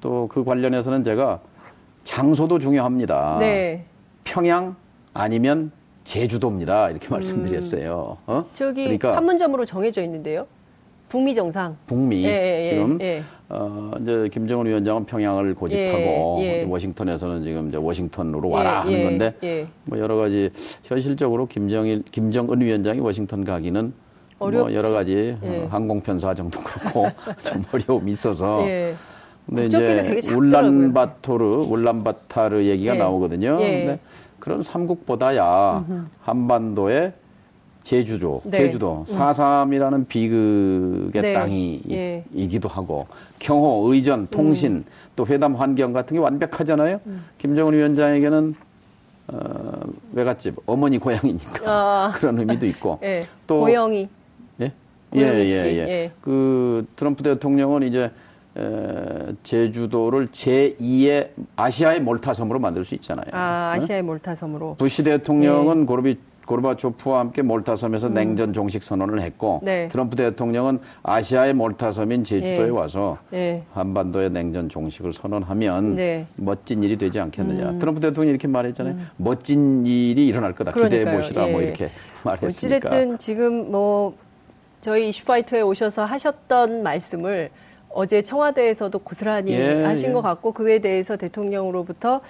또 0.00 0.28
그 0.30 0.44
관련해서는 0.44 1.02
제가 1.02 1.40
장소도 2.04 2.60
중요합니다. 2.60 3.38
네. 3.40 3.84
평양 4.22 4.76
아니면 5.14 5.72
제주도입니다. 6.04 6.90
이렇게 6.90 7.08
음. 7.08 7.10
말씀드렸어요. 7.10 8.18
어? 8.26 8.44
저기 8.54 8.84
그러니까 8.84 9.12
판문점으로 9.12 9.64
정해져 9.64 10.02
있는데요. 10.02 10.46
북미 11.08 11.34
정상. 11.34 11.76
북미. 11.86 12.24
예, 12.24 12.28
예, 12.28 12.66
예. 12.66 12.70
지금 12.70 12.98
예, 13.00 13.22
어 13.48 13.92
이제 14.02 14.28
김정은 14.30 14.66
위원장은 14.66 15.06
평양을 15.06 15.54
고집하고 15.54 16.38
예, 16.40 16.60
예. 16.60 16.64
워싱턴에서는 16.64 17.44
지금 17.44 17.68
이제 17.68 17.78
워싱턴으로 17.78 18.48
와라 18.50 18.80
하는 18.82 19.04
건데 19.04 19.66
뭐 19.84 19.98
여러 19.98 20.16
가지 20.16 20.50
현실적으로 20.84 21.46
김정일 21.46 22.02
김정은 22.10 22.60
위원장이 22.60 23.00
워싱턴 23.00 23.44
가기는 23.44 23.92
뭐 24.38 24.48
어렵죠. 24.48 24.64
뭐 24.64 24.74
여러 24.74 24.90
가지 24.90 25.36
어, 25.40 25.68
항공 25.70 26.02
편사 26.02 26.34
정도 26.34 26.60
그렇고 26.60 27.06
좀 27.42 27.64
어려움이 27.72 28.12
있어서. 28.12 28.64
근데 29.46 29.64
이제 29.64 30.30
울란바토르 30.30 31.64
울란바타르 31.70 32.66
얘기가 32.66 32.94
나오거든요. 32.94 33.56
근데 33.56 33.98
그런 34.38 34.62
삼국보다야 34.62 35.86
한반도에 36.20 37.14
제주도, 37.88 38.42
네. 38.44 38.58
제주도 38.58 39.02
사삼이라는 39.06 40.08
비극의 40.08 41.22
네. 41.22 41.32
땅이이기도 41.32 42.68
예. 42.68 42.74
하고 42.74 43.06
경호, 43.38 43.90
의전, 43.90 44.26
통신, 44.26 44.72
음. 44.72 44.84
또 45.16 45.26
회담 45.26 45.54
환경 45.54 45.94
같은 45.94 46.14
게 46.14 46.20
완벽하잖아요. 46.20 47.00
음. 47.06 47.24
김정은 47.38 47.72
위원장에게는 47.72 48.54
어, 49.28 49.80
외갓집, 50.12 50.56
어머니 50.66 50.98
고향이니까 50.98 51.62
아. 51.64 52.12
그런 52.20 52.38
의미도 52.38 52.66
있고 52.66 52.98
예. 53.02 53.24
또 53.46 53.60
고영이 53.60 54.06
예? 54.60 54.72
예, 55.14 55.20
예, 55.20 55.44
예, 55.46 55.88
예. 55.88 56.12
그 56.20 56.86
트럼프 56.94 57.22
대통령은 57.22 57.84
이제 57.84 58.10
에, 58.58 59.34
제주도를 59.42 60.26
제2의 60.26 61.30
아시아의 61.56 62.02
몰타섬으로 62.02 62.58
만들 62.58 62.84
수 62.84 62.94
있잖아요. 62.96 63.28
아, 63.32 63.72
아시아의 63.76 64.02
응? 64.02 64.06
몰타섬으로. 64.08 64.74
부시 64.76 65.04
대통령은 65.04 65.82
예. 65.82 65.86
고르비 65.86 66.18
고르바초프와 66.48 67.20
함께 67.20 67.42
몰타섬에서 67.42 68.08
음. 68.08 68.14
냉전 68.14 68.52
종식 68.52 68.82
선언을 68.82 69.20
했고 69.20 69.60
네. 69.62 69.88
트럼프 69.88 70.16
대통령은 70.16 70.80
아시아의 71.02 71.52
몰타섬인 71.52 72.24
제주도에 72.24 72.66
네. 72.66 72.70
와서 72.70 73.18
네. 73.30 73.62
한반도의 73.74 74.30
냉전 74.30 74.68
종식을 74.68 75.12
선언하면 75.12 75.96
네. 75.96 76.26
멋진 76.36 76.82
일이 76.82 76.96
되지 76.96 77.20
않겠느냐. 77.20 77.70
음. 77.70 77.78
트럼프 77.78 78.00
대통령이 78.00 78.30
이렇게 78.30 78.48
말했잖아요. 78.48 78.94
음. 78.94 79.08
멋진 79.18 79.84
일이 79.84 80.26
일어날 80.26 80.54
거다. 80.54 80.72
기대해 80.72 81.04
보시라 81.16 81.46
뭐 81.48 81.60
예. 81.60 81.66
이렇게 81.66 81.90
말했으니까. 82.24 82.76
어찌됐든 82.88 83.18
지금 83.18 83.70
뭐 83.70 84.14
저희 84.80 85.10
이슈파이터에 85.10 85.60
오셔서 85.60 86.04
하셨던 86.04 86.82
말씀을 86.82 87.50
어제 87.90 88.22
청와대에서도 88.22 88.98
고스란히 88.98 89.52
예, 89.52 89.82
하신 89.82 90.10
예. 90.10 90.12
것 90.12 90.22
같고 90.22 90.52
그에 90.52 90.78
대해서 90.78 91.16
대통령으로부터 91.16 92.20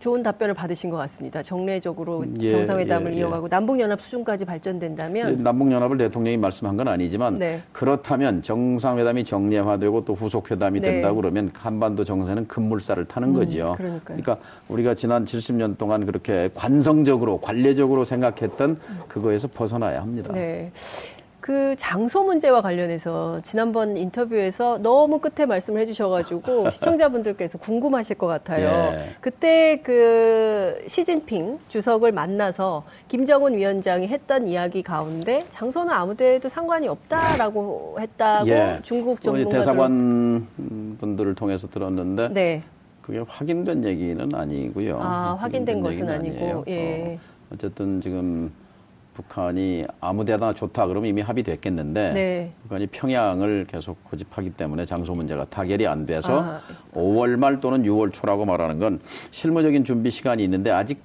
좋은 0.00 0.22
답변을 0.22 0.54
받으신 0.54 0.90
것 0.90 0.96
같습니다. 0.98 1.42
정례적으로 1.42 2.24
예, 2.40 2.48
정상회담을 2.48 3.12
예, 3.12 3.16
예. 3.16 3.20
이어가고 3.20 3.48
남북연합 3.48 4.00
수준까지 4.00 4.44
발전된다면 4.44 5.42
남북연합을 5.42 5.96
대통령이 5.98 6.36
말씀한 6.36 6.76
건 6.76 6.88
아니지만 6.88 7.38
네. 7.38 7.60
그렇다면 7.72 8.42
정상회담이 8.42 9.24
정례화되고 9.24 10.04
또 10.04 10.14
후속회담이 10.14 10.80
네. 10.80 10.92
된다고 10.92 11.16
그러면 11.16 11.50
한반도 11.52 12.04
정세는 12.04 12.46
급물살을 12.46 13.06
타는 13.06 13.28
음, 13.28 13.34
거죠. 13.34 13.74
그러니까요. 13.76 14.00
그러니까 14.04 14.38
우리가 14.68 14.94
지난 14.94 15.24
70년 15.24 15.76
동안 15.76 16.06
그렇게 16.06 16.48
관성적으로 16.54 17.40
관례적으로 17.40 18.04
생각했던 18.04 18.78
그거에서 19.08 19.48
벗어나야 19.48 20.00
합니다. 20.00 20.32
네. 20.32 20.70
그 21.48 21.74
장소 21.78 22.24
문제와 22.24 22.60
관련해서 22.60 23.40
지난번 23.42 23.96
인터뷰에서 23.96 24.76
너무 24.82 25.18
끝에 25.18 25.46
말씀을 25.46 25.80
해주셔가지고 25.80 26.68
시청자분들께서 26.72 27.56
궁금하실 27.56 28.18
것 28.18 28.26
같아요. 28.26 28.68
예. 28.68 29.14
그때 29.22 29.80
그 29.82 30.84
시진핑 30.86 31.58
주석을 31.68 32.12
만나서 32.12 32.84
김정은 33.08 33.56
위원장이 33.56 34.08
했던 34.08 34.46
이야기 34.46 34.82
가운데 34.82 35.46
장소는 35.48 35.90
아무데도 35.90 36.50
상관이 36.50 36.86
없다라고 36.86 37.96
했다고 37.98 38.48
예. 38.50 38.80
중국 38.82 39.22
전문가들 39.22 39.58
대사관 39.58 40.46
분들을 40.98 41.34
통해서 41.34 41.66
들었는데 41.66 42.28
네. 42.28 42.62
그게 43.00 43.20
확인된 43.26 43.84
얘기는 43.84 44.34
아니고요. 44.34 44.98
아 45.00 45.38
확인된 45.40 45.80
것은 45.80 46.10
아니고 46.10 46.64
예. 46.68 47.18
어, 47.18 47.54
어쨌든 47.54 48.02
지금 48.02 48.52
북한이 49.18 49.84
아무 50.00 50.24
데나 50.24 50.52
좋다 50.52 50.86
그러면 50.86 51.08
이미 51.10 51.22
합의됐겠는데 51.22 52.12
네. 52.12 52.52
북한이 52.62 52.86
평양을 52.86 53.66
계속 53.68 54.02
고집하기 54.04 54.50
때문에 54.50 54.84
장소 54.84 55.12
문제가 55.14 55.44
타결이 55.46 55.88
안 55.88 56.06
돼서 56.06 56.40
아. 56.40 56.60
5월 56.94 57.36
말 57.36 57.58
또는 57.58 57.82
6월 57.82 58.12
초라고 58.12 58.44
말하는 58.44 58.78
건 58.78 59.00
실무적인 59.32 59.84
준비 59.84 60.10
시간이 60.10 60.44
있는데 60.44 60.70
아직 60.70 61.00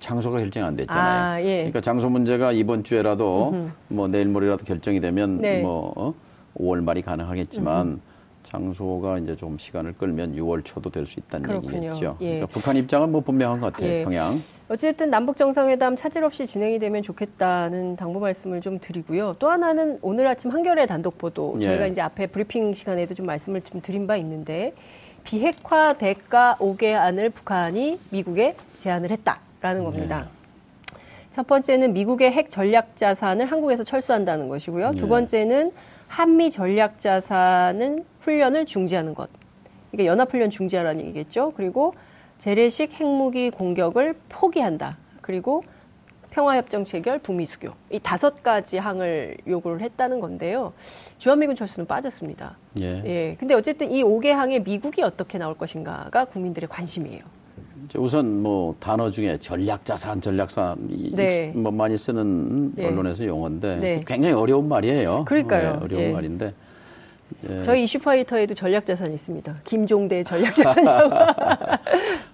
장소가 0.00 0.38
결정 0.38 0.64
안 0.64 0.76
됐잖아요. 0.76 1.22
아, 1.22 1.42
예. 1.42 1.56
그러니까 1.56 1.80
장소 1.80 2.10
문제가 2.10 2.52
이번 2.52 2.84
주에라도 2.84 3.50
음흠. 3.54 3.70
뭐 3.88 4.08
내일 4.08 4.26
모레라도 4.26 4.64
결정이 4.66 5.00
되면 5.00 5.38
네. 5.38 5.62
뭐 5.62 5.92
어? 5.96 6.14
5월 6.58 6.84
말이 6.84 7.00
가능하겠지만 7.00 7.86
음흠. 7.86 8.00
장소가 8.48 9.18
이제 9.18 9.36
좀 9.36 9.58
시간을 9.58 9.94
끌면 9.98 10.34
6월 10.36 10.64
초도 10.64 10.90
될 10.90 11.06
수 11.06 11.20
있다는 11.20 11.48
그렇군요. 11.48 11.76
얘기겠죠. 11.76 12.16
예. 12.20 12.26
그러니까 12.26 12.46
북한 12.46 12.76
입장은 12.76 13.12
뭐 13.12 13.20
분명한 13.20 13.60
것 13.60 13.72
같아요. 13.72 13.90
예. 13.90 14.04
평양. 14.04 14.42
어쨌든 14.68 15.10
남북 15.10 15.36
정상회담 15.36 15.96
차질 15.96 16.24
없이 16.24 16.46
진행이 16.46 16.78
되면 16.78 17.02
좋겠다는 17.02 17.96
당부 17.96 18.20
말씀을 18.20 18.60
좀 18.60 18.78
드리고요. 18.78 19.36
또 19.38 19.48
하나는 19.50 19.98
오늘 20.02 20.26
아침 20.26 20.50
한겨레 20.50 20.86
단독 20.86 21.18
보도 21.18 21.56
예. 21.60 21.64
저희가 21.66 21.86
이제 21.86 22.00
앞에 22.00 22.26
브리핑 22.28 22.74
시간에도 22.74 23.14
좀 23.14 23.26
말씀을 23.26 23.60
좀 23.62 23.80
드린 23.82 24.06
바 24.06 24.16
있는데 24.16 24.72
비핵화 25.24 25.92
대가 25.94 26.56
5개 26.58 26.94
안을 26.94 27.30
북한이 27.30 27.98
미국에 28.10 28.56
제안을 28.78 29.10
했다라는 29.10 29.84
겁니다. 29.84 30.26
예. 30.26 30.38
첫 31.30 31.46
번째는 31.46 31.92
미국의 31.92 32.32
핵 32.32 32.48
전략 32.50 32.96
자산을 32.96 33.46
한국에서 33.46 33.84
철수한다는 33.84 34.48
것이고요. 34.48 34.92
두 34.96 35.04
예. 35.04 35.08
번째는 35.08 35.72
한미 36.08 36.50
전략 36.50 36.98
자산은 36.98 38.04
훈련을 38.28 38.66
중지하는 38.66 39.14
것. 39.14 39.30
이게 39.92 40.04
연합훈련 40.04 40.50
중지하라는 40.50 41.00
얘기겠죠. 41.00 41.54
그리고 41.56 41.94
재래식 42.38 42.92
핵무기 42.92 43.50
공격을 43.50 44.14
포기한다. 44.28 44.98
그리고 45.22 45.64
평화협정 46.30 46.84
체결, 46.84 47.18
북미 47.20 47.46
수교. 47.46 47.70
이 47.90 47.98
다섯 47.98 48.42
가지 48.42 48.76
항을 48.76 49.38
요구를 49.46 49.80
했다는 49.80 50.20
건데요. 50.20 50.74
주한미군 51.16 51.56
철수는 51.56 51.86
빠졌습니다. 51.86 52.58
예. 52.80 53.02
예. 53.06 53.36
근데 53.40 53.54
어쨌든 53.54 53.90
이 53.90 54.04
5개 54.04 54.28
항에 54.28 54.58
미국이 54.58 55.02
어떻게 55.02 55.38
나올 55.38 55.56
것인가가 55.56 56.26
국민들의 56.26 56.68
관심이에요. 56.68 57.22
우선 57.96 58.42
뭐 58.42 58.76
단어 58.78 59.10
중에 59.10 59.38
전략자산, 59.38 60.20
전략산 60.20 60.76
네. 61.14 61.50
뭐 61.54 61.72
많이 61.72 61.96
쓰는 61.96 62.74
네. 62.74 62.86
언론에서 62.86 63.24
용어인데 63.24 63.76
네. 63.76 64.04
굉장히 64.06 64.34
어려운 64.34 64.68
말이에요. 64.68 65.24
그러니까요. 65.24 65.72
네, 65.72 65.78
어려운 65.78 66.02
예. 66.02 66.12
말인데 66.12 66.52
예. 67.48 67.62
저희 67.62 67.84
이슈파이터에도 67.84 68.54
전략자산이 68.54 69.14
있습니다. 69.14 69.60
김종대 69.64 70.24
전략자산이라고. 70.24 71.10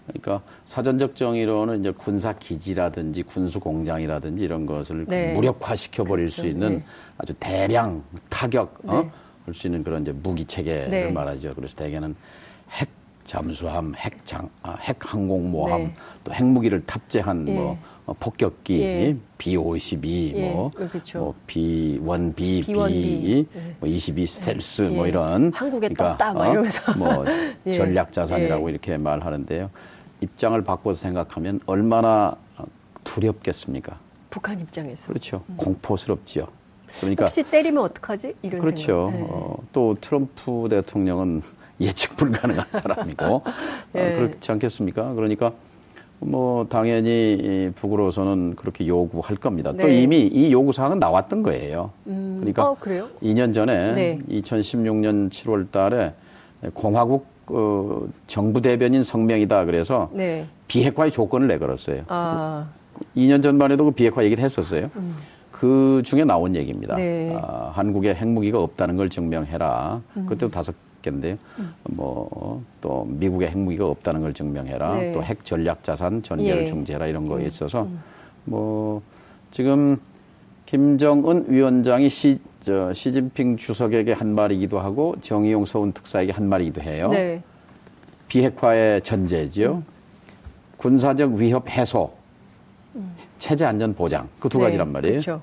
그러니까 0.07 0.43
사전적 0.65 1.15
정의로는 1.15 1.81
이제 1.81 1.91
군사 1.91 2.33
기지라든지 2.33 3.23
군수 3.23 3.61
공장이라든지 3.61 4.43
이런 4.43 4.65
것을 4.65 5.05
네. 5.07 5.35
무력화시켜 5.35 6.05
버릴 6.05 6.27
그렇죠. 6.27 6.43
수 6.43 6.47
있는 6.47 6.79
네. 6.79 6.85
아주 7.19 7.35
대량 7.39 8.03
타격 8.31 8.79
어? 8.87 9.03
네. 9.03 9.11
할수 9.45 9.67
있는 9.67 9.85
그런 9.85 10.03
이제 10.03 10.13
무기 10.13 10.45
체계를 10.47 10.91
네. 10.91 11.11
말하죠. 11.11 11.55
그래서 11.55 11.77
대개는 11.77 12.15
핵 12.71 12.89
잠수함, 13.25 13.95
핵 13.97 14.25
장, 14.25 14.49
아, 14.63 14.77
핵 14.81 14.97
항공모함, 15.01 15.83
네. 15.83 15.95
또 16.25 16.33
핵무기를 16.33 16.85
탑재한 16.85 17.49
예. 17.49 17.53
뭐 17.53 17.73
어, 17.73 17.79
폭격기, 18.13 18.83
예. 18.83 19.17
B-52, 19.39 20.35
예. 20.35 20.53
뭐, 20.53 20.71
그렇죠. 20.71 21.19
뭐 21.19 21.35
B-1B, 21.47 22.37
B, 22.37 22.65
B, 22.67 23.47
예. 23.57 23.77
뭐22 23.81 24.27
스텔스, 24.27 24.83
뭐 24.83 25.07
예. 25.07 25.09
이런 25.09 25.53
한국에 25.55 25.89
그러니까, 25.89 26.19
떴다, 26.19 26.33
뭐 26.35 26.47
이러면서 26.47 26.93
어? 26.93 26.97
뭐 26.97 27.25
예. 27.67 27.73
전략 27.73 28.13
자산이라고 28.13 28.69
이렇게 28.69 28.99
말하는데요. 28.99 29.71
입장을 30.21 30.63
바꿔서 30.65 31.01
생각하면 31.01 31.61
얼마나 31.67 32.37
두렵겠습니까? 33.05 33.99
북한 34.29 34.61
입장에서 34.61 35.07
그렇죠. 35.07 35.43
음. 35.49 35.57
공포스럽지요. 35.57 36.47
그러니까 37.01 37.25
혹시 37.25 37.43
때리면 37.43 37.83
어떡하지? 37.85 38.35
이런 38.43 38.61
그렇죠. 38.61 39.11
생각. 39.13 39.31
어, 39.31 39.59
또 39.73 39.97
트럼프 40.01 40.69
대통령은 40.71 41.43
예측 41.81 42.17
불가능한 42.17 42.67
사람이고 42.71 43.43
예. 43.97 44.01
어, 44.01 44.17
그렇지 44.17 44.53
않겠습니까? 44.53 45.15
그러니까 45.15 45.53
뭐 46.25 46.67
당연히 46.69 47.71
북으로서는 47.75 48.57
그렇게 48.57 48.87
요구할 48.87 49.37
겁니다. 49.37 49.73
네. 49.73 49.83
또 49.83 49.89
이미 49.89 50.27
이 50.27 50.51
요구 50.53 50.73
사항은 50.73 50.99
나왔던 50.99 51.43
거예요. 51.43 51.91
음, 52.07 52.37
그러니까 52.41 52.71
어, 52.71 52.77
2년 53.23 53.53
전에 53.53 53.93
네. 53.93 54.19
2016년 54.31 55.31
7월 55.31 55.71
달에 55.71 56.15
공화국 56.73 57.27
어, 57.49 58.07
정부 58.27 58.63
대변인 58.63 59.03
성명이다 59.03 59.67
그래서 59.67 60.11
네. 60.13 60.47
비핵화의 60.67 61.11
조건을 61.11 61.47
내걸었어요. 61.49 62.05
아. 62.09 62.69
2년 63.17 63.43
전만 63.43 63.71
해도 63.71 63.85
그 63.85 63.91
비핵화 63.91 64.25
얘기를 64.25 64.43
했었어요. 64.43 64.91
음. 64.97 65.15
그 65.51 66.03
중에 66.05 66.25
나온 66.25 66.57
얘기입니다. 66.57 66.97
네. 66.97 67.37
아, 67.41 67.71
한국에 67.75 68.15
핵무기가 68.15 68.61
없다는 68.61 68.97
걸 68.97 69.11
증명해라. 69.11 70.01
음. 70.17 70.27
그때도 70.27 70.51
다섯 70.51 70.75
개인데요. 71.05 71.37
음. 71.59 71.75
뭐또 71.91 73.05
미국의 73.09 73.51
핵무기가 73.51 73.87
없다는 73.87 74.23
걸 74.23 74.33
증명해라. 74.35 74.95
네. 74.95 75.13
또핵 75.13 75.45
전략 75.45 75.85
자산 75.85 76.23
전개를 76.23 76.63
예. 76.63 76.67
중지해라 76.67 77.07
이런 77.07 77.29
거에 77.29 77.43
음. 77.43 77.47
있어서 77.47 77.83
음. 77.83 78.01
뭐 78.45 79.03
지금 79.51 79.99
김정은 80.67 81.45
위원장이 81.49 82.09
시, 82.09 82.39
저, 82.65 82.93
시진핑 82.93 83.57
주석에게 83.59 84.13
한 84.13 84.35
말이기도 84.35 84.81
하고 84.81 85.15
정의용 85.21 85.67
서훈 85.67 85.93
특사에게 85.93 86.33
한 86.33 86.49
말이기도 86.49 86.81
해요. 86.81 87.11
네. 87.11 87.43
비핵화의 88.29 89.03
전제지요. 89.03 89.75
음. 89.75 89.85
군사적 90.79 91.35
위협 91.35 91.69
해소, 91.71 92.13
음. 92.97 93.15
체제 93.39 93.65
안전 93.65 93.95
보장 93.95 94.29
그 94.41 94.49
두 94.49 94.59
가지란 94.59 94.89
네. 94.89 94.93
말이에요. 94.95 95.21
그렇죠. 95.21 95.41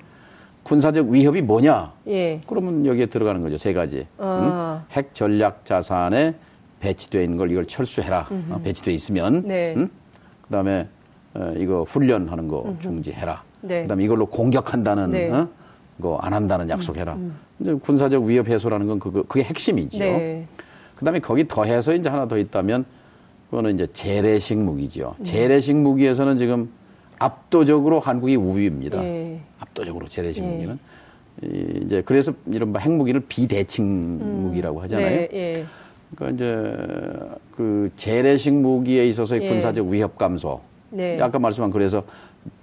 군사적 0.62 1.08
위협이 1.08 1.42
뭐냐? 1.42 1.92
예. 2.08 2.40
그러면 2.46 2.86
여기에 2.86 3.06
들어가는 3.06 3.40
거죠. 3.42 3.56
세 3.56 3.72
가지. 3.72 4.06
아. 4.18 4.84
응? 4.88 4.96
핵 4.96 5.14
전략 5.14 5.64
자산에 5.64 6.34
배치되어 6.80 7.22
있는 7.22 7.36
걸 7.36 7.50
이걸 7.50 7.66
철수해라. 7.66 8.28
어, 8.50 8.60
배치되어 8.62 8.94
있으면. 8.94 9.42
네. 9.46 9.74
응? 9.76 9.88
그 10.42 10.50
다음에 10.50 10.88
어, 11.34 11.52
이거 11.56 11.84
훈련하는 11.84 12.48
거 12.48 12.62
음흠. 12.62 12.80
중지해라. 12.80 13.42
네. 13.62 13.82
그 13.82 13.88
다음에 13.88 14.04
이걸로 14.04 14.26
공격한다는 14.26 15.10
네. 15.10 15.30
어? 15.30 15.48
거안 16.00 16.32
한다는 16.32 16.68
약속해라. 16.68 17.14
음, 17.14 17.18
음. 17.18 17.36
이제 17.60 17.74
군사적 17.74 18.24
위협 18.24 18.48
해소라는 18.48 18.86
건 18.86 18.98
그거 18.98 19.22
그게 19.22 19.44
핵심이죠. 19.44 19.98
네. 19.98 20.46
그 20.96 21.04
다음에 21.04 21.20
거기 21.20 21.46
더해서 21.46 21.94
이제 21.94 22.08
하나 22.08 22.26
더 22.26 22.38
있다면 22.38 22.84
그거는 23.50 23.74
이제 23.74 23.86
재래식 23.92 24.58
무기죠. 24.58 25.14
네. 25.18 25.24
재래식 25.24 25.76
무기에서는 25.76 26.38
지금 26.38 26.70
압도적으로 27.22 28.00
한국이 28.00 28.36
우위입니다. 28.36 29.02
예. 29.02 29.40
압도적으로 29.60 30.08
재래식 30.08 30.42
예. 30.42 30.46
무기는. 30.46 30.78
이제 31.84 32.02
그래서 32.04 32.32
이런 32.46 32.74
핵무기를 32.76 33.20
비대칭 33.20 33.84
음. 33.84 34.42
무기라고 34.42 34.82
하잖아요. 34.82 35.08
네, 35.08 35.28
예. 35.32 35.64
그러니까 36.14 36.36
이제 36.36 37.36
그 37.56 37.90
재래식 37.96 38.52
무기에 38.52 39.06
있어서의 39.06 39.44
예. 39.44 39.48
군사적 39.48 39.86
위협 39.86 40.18
감소. 40.18 40.60
네. 40.90 41.18
아까 41.20 41.38
말씀한 41.38 41.70
그래서 41.70 42.04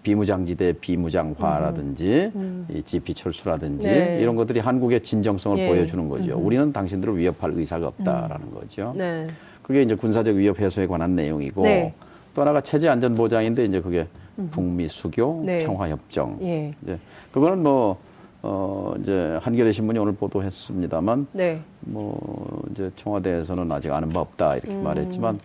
비무장지대 0.03 0.73
비무장화라든지 0.73 2.31
음. 2.35 2.65
음. 2.69 2.75
이 2.75 2.83
GP 2.83 3.13
철수라든지 3.15 3.87
네. 3.87 4.19
이런 4.21 4.35
것들이 4.35 4.59
한국의 4.59 5.01
진정성을 5.01 5.57
예. 5.57 5.67
보여주는 5.67 6.07
거죠. 6.09 6.37
음. 6.37 6.45
우리는 6.45 6.71
당신들을 6.71 7.17
위협할 7.17 7.53
의사가 7.55 7.87
없다라는 7.87 8.47
음. 8.47 8.53
거죠. 8.53 8.93
네. 8.95 9.25
그게 9.63 9.81
이제 9.81 9.95
군사적 9.95 10.35
위협 10.35 10.59
해소에 10.59 10.85
관한 10.85 11.15
내용이고 11.15 11.63
네. 11.63 11.93
또 12.35 12.41
하나가 12.41 12.61
체제 12.61 12.87
안전 12.87 13.15
보장인데 13.15 13.65
이제 13.65 13.81
그게 13.81 14.07
북미 14.47 14.87
수교 14.87 15.43
네. 15.45 15.65
평화협정. 15.65 16.39
예. 16.41 16.73
이제 16.83 16.99
그거는 17.31 17.63
뭐 17.63 17.97
어, 18.41 18.93
이제 19.01 19.37
한겨레 19.41 19.73
신문이 19.73 19.99
오늘 19.99 20.13
보도했습니다만, 20.13 21.27
네. 21.33 21.59
뭐 21.81 22.63
이제 22.71 22.89
청와대에서는 22.95 23.69
아직 23.69 23.91
아는 23.91 24.09
바 24.09 24.21
없다 24.21 24.55
이렇게 24.55 24.71
음. 24.71 24.83
말했지만 24.83 25.39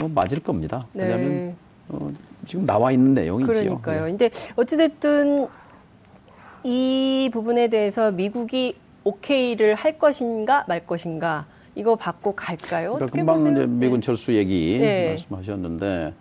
뭐 0.00 0.08
맞을 0.08 0.40
겁니다. 0.40 0.86
네. 0.92 1.04
왜냐하면 1.04 1.54
어, 1.88 2.10
지금 2.44 2.66
나와 2.66 2.90
있는 2.90 3.14
내용이지요. 3.14 3.52
그러니까요. 3.52 4.04
네. 4.06 4.10
근데 4.10 4.30
어찌됐든 4.56 5.46
이 6.64 7.30
부분에 7.32 7.68
대해서 7.68 8.10
미국이 8.10 8.76
오케이를 9.04 9.74
할 9.74 9.98
것인가 9.98 10.64
말 10.66 10.84
것인가 10.86 11.46
이거 11.74 11.96
받고 11.96 12.34
갈까요? 12.34 12.94
그러니까 12.94 13.16
금방 13.16 13.36
보세요? 13.36 13.52
이제 13.52 13.66
미군 13.66 14.00
네. 14.00 14.06
철수 14.06 14.34
얘기 14.34 14.78
네. 14.80 15.10
말씀하셨는데 15.10 16.12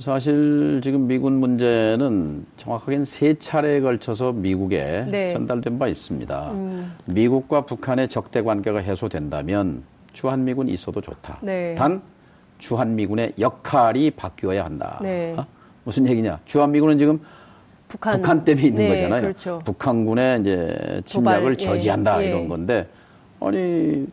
사실 0.00 0.80
지금 0.82 1.06
미군 1.06 1.34
문제는 1.34 2.46
정확하게는 2.56 3.04
세 3.04 3.34
차례에 3.34 3.80
걸쳐서 3.80 4.32
미국에 4.32 5.06
네. 5.08 5.32
전달된 5.32 5.78
바 5.78 5.86
있습니다. 5.86 6.50
음. 6.52 6.92
미국과 7.04 7.64
북한의 7.64 8.08
적대 8.08 8.42
관계가 8.42 8.80
해소된다면 8.80 9.84
주한미군이 10.12 10.72
있어도 10.72 11.00
좋다. 11.00 11.38
네. 11.42 11.76
단 11.76 12.02
주한미군의 12.58 13.34
역할이 13.38 14.10
바뀌어야 14.12 14.64
한다. 14.64 14.98
네. 15.00 15.34
어? 15.38 15.46
무슨 15.84 16.08
얘기냐? 16.08 16.40
주한미군은 16.44 16.98
지금 16.98 17.20
북한, 17.86 18.20
북한 18.20 18.44
때문에 18.44 18.66
있는 18.66 18.78
네, 18.78 18.88
거잖아요. 18.88 19.22
그렇죠. 19.22 19.62
북한군의 19.64 20.40
이제 20.40 21.02
침략을 21.04 21.40
도발, 21.40 21.52
예. 21.52 21.56
저지한다 21.56 22.24
예. 22.24 22.28
이런 22.30 22.48
건데 22.48 22.88
아니 23.38 24.06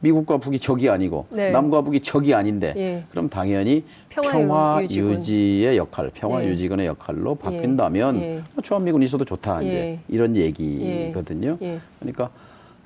미국과 0.00 0.38
북이 0.38 0.60
적이 0.60 0.90
아니고 0.90 1.26
네. 1.30 1.50
남과 1.50 1.82
북이 1.82 2.00
적이 2.00 2.34
아닌데 2.34 2.72
예. 2.76 3.04
그럼 3.10 3.28
당연히 3.28 3.84
평화, 4.08 4.30
평화 4.30 4.82
유지 4.88 5.64
의 5.66 5.76
역할, 5.76 6.10
평화 6.14 6.44
예. 6.44 6.48
유지군의 6.48 6.86
역할로 6.86 7.36
예. 7.38 7.44
바뀐다면 7.44 8.16
예. 8.16 8.42
뭐 8.54 8.62
주한미군 8.62 9.02
있어도 9.02 9.24
좋다 9.24 9.62
이제 9.62 9.72
예. 9.72 10.00
이런 10.08 10.36
얘기거든요. 10.36 11.58
예. 11.62 11.80
그러니까 11.98 12.30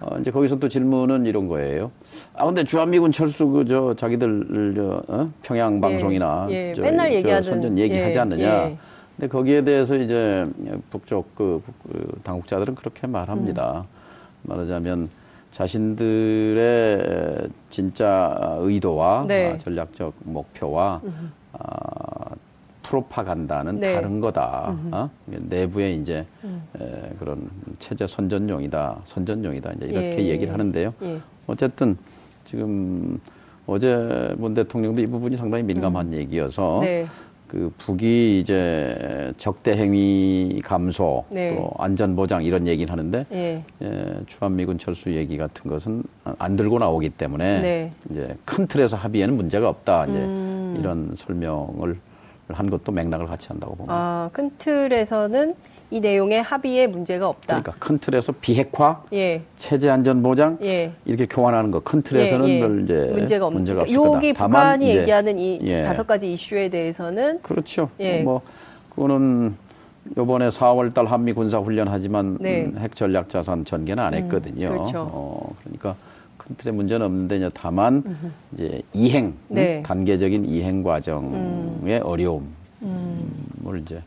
어, 0.00 0.18
이제 0.18 0.30
거기서 0.30 0.58
또 0.58 0.68
질문은 0.68 1.26
이런 1.26 1.48
거예요. 1.48 1.90
아 2.34 2.44
근데 2.46 2.64
주한미군 2.64 3.12
철수 3.12 3.46
그 3.48 3.64
저 3.66 3.94
자기들 3.94 4.72
저 4.74 5.02
어? 5.08 5.30
평양 5.42 5.80
방송이나 5.80 6.48
저, 6.74 6.82
맨날 6.82 7.12
얘기하는 7.14 7.42
선전 7.42 7.78
얘기하지 7.78 8.18
않느냐. 8.18 8.72
근데 9.16 9.28
거기에 9.28 9.62
대해서 9.62 9.96
이제 9.96 10.46
북쪽 10.90 11.34
그, 11.34 11.62
그 11.84 12.20
당국자들은 12.24 12.74
그렇게 12.74 13.06
말합니다. 13.06 13.86
음. 13.86 14.02
말하자면 14.42 15.10
자신들의 15.52 17.48
진짜 17.70 18.56
의도와 18.60 19.24
네. 19.28 19.58
전략적 19.58 20.14
목표와 20.24 21.00
아, 21.52 22.34
프로파간다는 22.82 23.78
네. 23.78 23.94
다른 23.94 24.20
거다. 24.20 24.76
어? 24.90 25.10
내부에 25.26 25.92
이제 25.92 26.26
음. 26.44 26.62
에, 26.80 27.14
그런 27.18 27.48
체제 27.78 28.06
선전용이다, 28.06 29.02
선전용이다. 29.04 29.72
이제 29.72 29.86
이렇게 29.86 30.24
예. 30.24 30.28
얘기를 30.28 30.52
하는데요. 30.52 30.94
예. 31.02 31.20
어쨌든 31.46 31.96
지금 32.46 33.20
어제 33.66 34.34
문 34.38 34.54
대통령도 34.54 35.02
이 35.02 35.06
부분이 35.06 35.36
상당히 35.36 35.62
민감한 35.64 36.08
음. 36.08 36.14
얘기여서 36.14 36.80
네. 36.82 37.06
그 37.52 37.70
북이 37.76 38.40
이제 38.40 39.34
적대 39.36 39.76
행위 39.76 40.62
감소 40.64 41.26
네. 41.28 41.54
또 41.54 41.70
안전 41.76 42.16
보장 42.16 42.42
이런 42.44 42.66
얘기를 42.66 42.90
하는데 42.90 43.26
네. 43.28 43.62
예, 43.82 44.14
주한미군 44.26 44.78
철수 44.78 45.12
얘기 45.12 45.36
같은 45.36 45.70
것은 45.70 46.02
안 46.38 46.56
들고 46.56 46.78
나오기 46.78 47.10
때문에 47.10 47.60
네. 47.60 47.92
이제 48.10 48.38
큰 48.46 48.66
틀에서 48.66 48.96
합의에는 48.96 49.36
문제가 49.36 49.68
없다 49.68 50.06
이제 50.06 50.16
음. 50.16 50.76
이런 50.80 51.14
설명을 51.14 51.98
한 52.48 52.70
것도 52.70 52.90
맥락을 52.90 53.26
같이 53.26 53.48
한다고 53.48 53.74
봅니다. 53.74 53.94
아, 53.94 54.30
큰 54.32 54.50
틀에서는 54.56 55.54
이 55.92 56.00
내용에 56.00 56.38
합의에 56.38 56.86
문제가 56.86 57.28
없다. 57.28 57.46
그러니까 57.60 57.72
큰 57.78 57.98
틀에서 57.98 58.32
비핵화, 58.40 59.02
예. 59.12 59.42
체제 59.56 59.90
안전 59.90 60.22
보장 60.22 60.56
예. 60.62 60.90
이렇게 61.04 61.26
교환하는 61.26 61.70
거 61.70 61.80
큰 61.80 62.00
틀에서는 62.00 62.48
예, 62.48 62.54
예. 62.54 62.60
별 62.60 62.84
이제 62.84 63.10
문제가, 63.12 63.50
문제가 63.50 63.82
없을 63.82 63.98
거다. 63.98 64.16
여기 64.16 64.32
북한이 64.32 64.88
얘기하는 64.96 65.38
이 65.38 65.58
예. 65.64 65.82
다섯 65.82 66.06
가지 66.06 66.32
이슈에 66.32 66.70
대해서는 66.70 67.40
그렇죠. 67.42 67.90
예. 68.00 68.22
뭐 68.22 68.40
그거는 68.88 69.54
요번에 70.16 70.48
4월 70.48 70.94
달 70.94 71.04
한미 71.04 71.34
군사 71.34 71.58
훈련 71.58 71.88
하지만 71.88 72.38
네. 72.40 72.64
음, 72.64 72.78
핵 72.78 72.96
전략 72.96 73.28
자산 73.28 73.66
전개는 73.66 74.02
안 74.02 74.14
음, 74.14 74.18
했거든요. 74.22 74.68
음, 74.68 74.78
그렇죠. 74.78 75.10
어, 75.12 75.54
그러니까 75.62 75.94
큰 76.38 76.56
틀에 76.56 76.72
문제는 76.72 77.04
없는데 77.04 77.36
이제 77.36 77.50
다만 77.52 78.02
음흠. 78.06 78.30
이제 78.54 78.82
이행, 78.94 79.26
음, 79.26 79.34
네. 79.48 79.76
음, 79.78 79.82
단계적인 79.82 80.46
이행 80.46 80.82
과정의 80.82 81.30
음. 81.32 82.00
어려움을 82.02 82.46
이제 83.82 84.00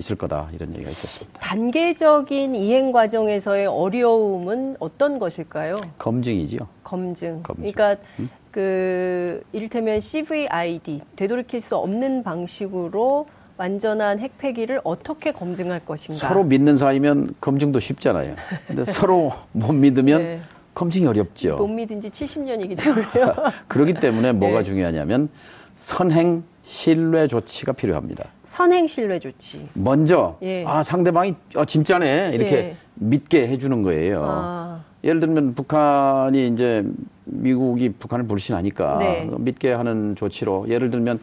있을 0.00 0.16
거다 0.16 0.48
이런 0.52 0.74
얘기가 0.74 0.90
있었습니다. 0.90 1.40
단계적인 1.40 2.54
이행 2.54 2.90
과정에서의 2.90 3.66
어려움은 3.66 4.76
어떤 4.80 5.18
것일까요? 5.18 5.76
검증이죠. 5.98 6.66
검증. 6.82 7.42
검증. 7.42 7.72
그러니까 7.72 7.96
음? 8.18 8.28
그 8.50 9.42
이를테면 9.52 10.00
CVID 10.00 11.02
되돌이킬 11.16 11.60
수 11.60 11.76
없는 11.76 12.24
방식으로 12.24 13.26
완전한 13.56 14.18
핵폐기를 14.18 14.80
어떻게 14.84 15.32
검증할 15.32 15.84
것인가? 15.84 16.28
서로 16.28 16.42
믿는 16.42 16.76
사이면 16.76 17.34
검증도 17.40 17.78
쉽잖아요. 17.78 18.34
근데 18.66 18.84
서로 18.90 19.32
못 19.52 19.72
믿으면 19.72 20.22
네. 20.22 20.40
검증이 20.74 21.06
어렵죠. 21.06 21.56
못 21.56 21.68
믿은 21.68 22.00
지 22.00 22.08
70년이기 22.08 22.82
때문에요. 22.82 23.34
그렇기 23.68 23.94
때문에 23.94 24.32
뭐가 24.32 24.60
네. 24.60 24.64
중요하냐면 24.64 25.28
선행 25.74 26.42
신뢰 26.62 27.26
조치가 27.26 27.72
필요합니다. 27.72 28.30
선행 28.50 28.88
신뢰 28.88 29.20
조치. 29.20 29.68
먼저 29.74 30.36
예. 30.42 30.64
아 30.66 30.82
상대방이 30.82 31.36
어, 31.54 31.64
진짜네 31.64 32.32
이렇게 32.34 32.56
예. 32.56 32.76
믿게 32.96 33.46
해주는 33.46 33.82
거예요. 33.82 34.24
아. 34.26 34.84
예를 35.04 35.20
들면 35.20 35.54
북한이 35.54 36.48
이제 36.48 36.84
미국이 37.26 37.90
북한을 37.90 38.26
불신하니까 38.26 38.98
네. 38.98 39.30
믿게 39.38 39.70
하는 39.72 40.16
조치로 40.16 40.66
예를 40.68 40.90
들면 40.90 41.20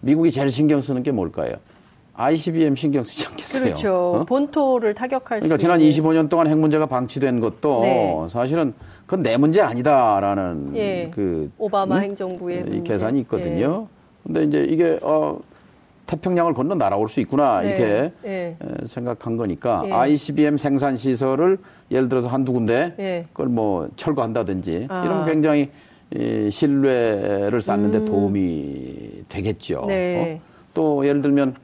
미국이 0.00 0.30
제일 0.30 0.48
신경 0.48 0.80
쓰는 0.80 1.02
게 1.02 1.12
뭘까요? 1.12 1.52
ICBM 2.14 2.76
신경 2.76 3.04
쓰지 3.04 3.26
않겠어요? 3.28 3.62
그렇죠. 3.62 3.94
어? 4.14 4.24
본토를 4.24 4.94
타격할 4.94 5.40
그러니까 5.40 5.58
지난 5.58 5.80
25년 5.80 6.30
동안 6.30 6.46
핵 6.48 6.56
문제가 6.56 6.86
방치된 6.86 7.40
것도 7.40 7.80
네. 7.82 8.26
사실은 8.30 8.72
그건 9.04 9.22
내 9.22 9.36
문제 9.36 9.60
아니다라는 9.60 10.74
예. 10.76 11.10
그 11.14 11.50
오바마 11.58 11.98
음? 11.98 12.02
행정부의 12.04 12.64
이 12.72 12.82
계산이 12.84 13.20
있거든요. 13.20 13.86
예. 13.86 14.00
근데 14.24 14.44
이제 14.44 14.64
이게 14.64 14.98
어 15.02 15.38
태평양을 16.10 16.54
건너 16.54 16.74
날아올 16.74 17.08
수 17.08 17.20
있구나 17.20 17.60
네. 17.60 17.68
이렇게 17.68 18.12
네. 18.22 18.56
생각한 18.84 19.36
거니까 19.36 19.82
네. 19.84 19.92
ICBM 19.92 20.58
생산 20.58 20.96
시설을 20.96 21.58
예를 21.92 22.08
들어서 22.08 22.26
한두 22.26 22.52
군데 22.52 22.94
네. 22.96 23.26
그걸 23.32 23.46
뭐 23.46 23.88
철거한다든지 23.94 24.88
아. 24.90 25.04
이러면 25.04 25.26
굉장히 25.26 25.70
이 26.12 26.50
신뢰를 26.50 27.62
쌓는 27.62 27.92
데 27.92 27.98
음. 27.98 28.04
도움이 28.04 29.24
되겠죠. 29.28 29.84
네. 29.86 30.40
어? 30.40 30.50
또 30.74 31.06
예를 31.06 31.22
들면 31.22 31.54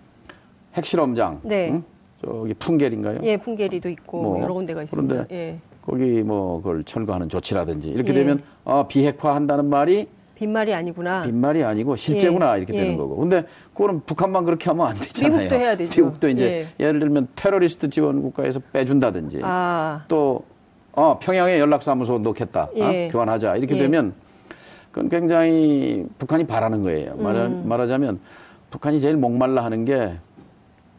핵실험장, 0.75 1.41
네. 1.43 1.71
응? 1.73 1.83
저기 2.25 2.55
풍계리인가요? 2.55 3.19
예, 3.25 3.37
풍계리도 3.37 3.89
있고 3.89 4.23
뭐 4.23 4.41
여러 4.41 4.55
군데가 4.55 4.85
있습니다. 4.85 5.15
그런데 5.15 5.35
예. 5.35 5.59
거기 5.83 6.23
뭐 6.23 6.59
그걸 6.59 6.85
철거하는 6.85 7.29
조치라든지 7.29 7.89
이렇게 7.89 8.11
예. 8.11 8.15
되면 8.15 8.41
어, 8.65 8.87
비핵화한다는 8.87 9.69
말이 9.69 10.07
빈말이 10.37 10.75
아니구나. 10.75 11.23
빈말이 11.25 11.65
아니고 11.65 11.97
실제구나 11.97 12.55
예. 12.55 12.59
이렇게 12.59 12.75
예. 12.75 12.81
되는 12.83 12.97
거고. 12.97 13.17
근데 13.17 13.45
그거는 13.75 14.03
북한만 14.07 14.45
그렇게 14.45 14.69
하면 14.71 14.87
안 14.87 14.97
되잖아요. 14.99 15.39
미국도 15.39 15.57
해야 15.57 15.77
되죠. 15.77 15.91
미국도 16.05 16.29
이제 16.29 16.67
예. 16.79 16.93
를 16.93 17.01
들면 17.01 17.29
테러리스트 17.35 17.89
지원 17.89 18.23
국가에서 18.23 18.61
빼준다든지 18.73 19.41
아. 19.43 20.05
또 20.09 20.45
어, 20.93 21.19
평양에 21.21 21.59
연락사무소 21.59 22.19
놓겠다. 22.19 22.65
어? 22.65 22.71
예. 22.77 23.09
교환하자. 23.11 23.57
이렇게 23.57 23.75
예. 23.77 23.79
되면 23.79 24.13
그건 24.91 25.09
굉장히 25.09 26.05
북한이 26.19 26.47
바라는 26.47 26.83
거예요. 26.83 27.17
말하, 27.17 27.47
음. 27.47 27.63
말하자면 27.67 28.21
북한이 28.71 29.01
제일 29.01 29.17
목말라 29.17 29.65
하는 29.65 29.87
게 29.87 30.17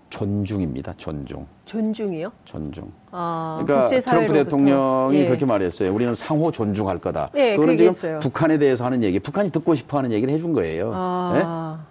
존중입니다. 0.10 0.94
존중. 0.98 1.46
존중이요? 1.66 2.32
존중. 2.46 2.92
아, 3.12 3.62
그러니까 3.66 4.00
트럼프 4.02 4.34
대통령이 4.34 5.18
예. 5.18 5.26
그렇게 5.26 5.46
말했어요. 5.46 5.94
우리는 5.94 6.14
상호 6.16 6.52
존중할 6.52 7.00
거다. 7.00 7.30
네, 7.34 7.56
그거는 7.56 7.74
그 7.74 7.78
지금 7.78 7.90
했어요. 7.92 8.20
북한에 8.22 8.58
대해서 8.58 8.86
하는 8.86 9.04
얘기, 9.04 9.20
북한이 9.20 9.52
듣고 9.52 9.76
싶어 9.76 9.98
하는 9.98 10.12
얘기를 10.12 10.34
해준 10.34 10.54
거예요. 10.54 10.92
아, 10.94 11.32
네? 11.34 11.88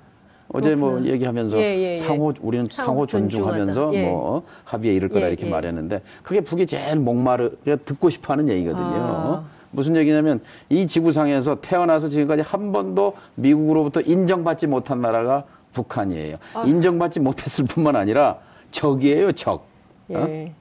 어제 0.52 0.74
뭐 0.74 0.90
그렇구나. 0.90 1.07
뭐 1.07 1.12
얘기하면서 1.14 1.57
예, 1.59 1.62
예, 1.62 1.88
예. 1.88 1.92
상호 1.94 2.33
우리는 2.40 2.68
상호, 2.70 3.07
존중하면서 3.07 3.90
예. 3.94 4.02
뭐 4.09 4.44
합의에 4.64 4.94
이를 4.94 5.09
거다 5.09 5.26
예, 5.26 5.31
이렇게 5.31 5.48
말했는데 5.48 6.02
그게 6.22 6.40
북이 6.40 6.66
제일 6.66 6.98
목마르 6.98 7.50
듣고 7.85 8.11
싶어 8.11 8.33
하는 8.33 8.48
얘기거든요. 8.48 8.85
아. 8.85 9.44
무슨 9.72 9.96
얘기냐면 9.96 10.40
이 10.68 10.87
지구상에서 10.87 11.61
태어나서 11.61 12.09
지금까지 12.09 12.42
한 12.42 12.72
번도 12.72 13.14
미국으로부터 13.35 14.00
인정받지 14.00 14.68
못한 14.68 15.00
나라가 15.00 15.44
북한이에요. 15.76 16.36
아. 16.54 16.62
인정받지 16.64 17.20
못했을 17.20 17.66
뿐만 17.66 17.96
아니라 17.96 18.38
적이에요, 18.70 19.32
적. 19.32 19.66
예. 20.10 20.16
어? 20.16 20.54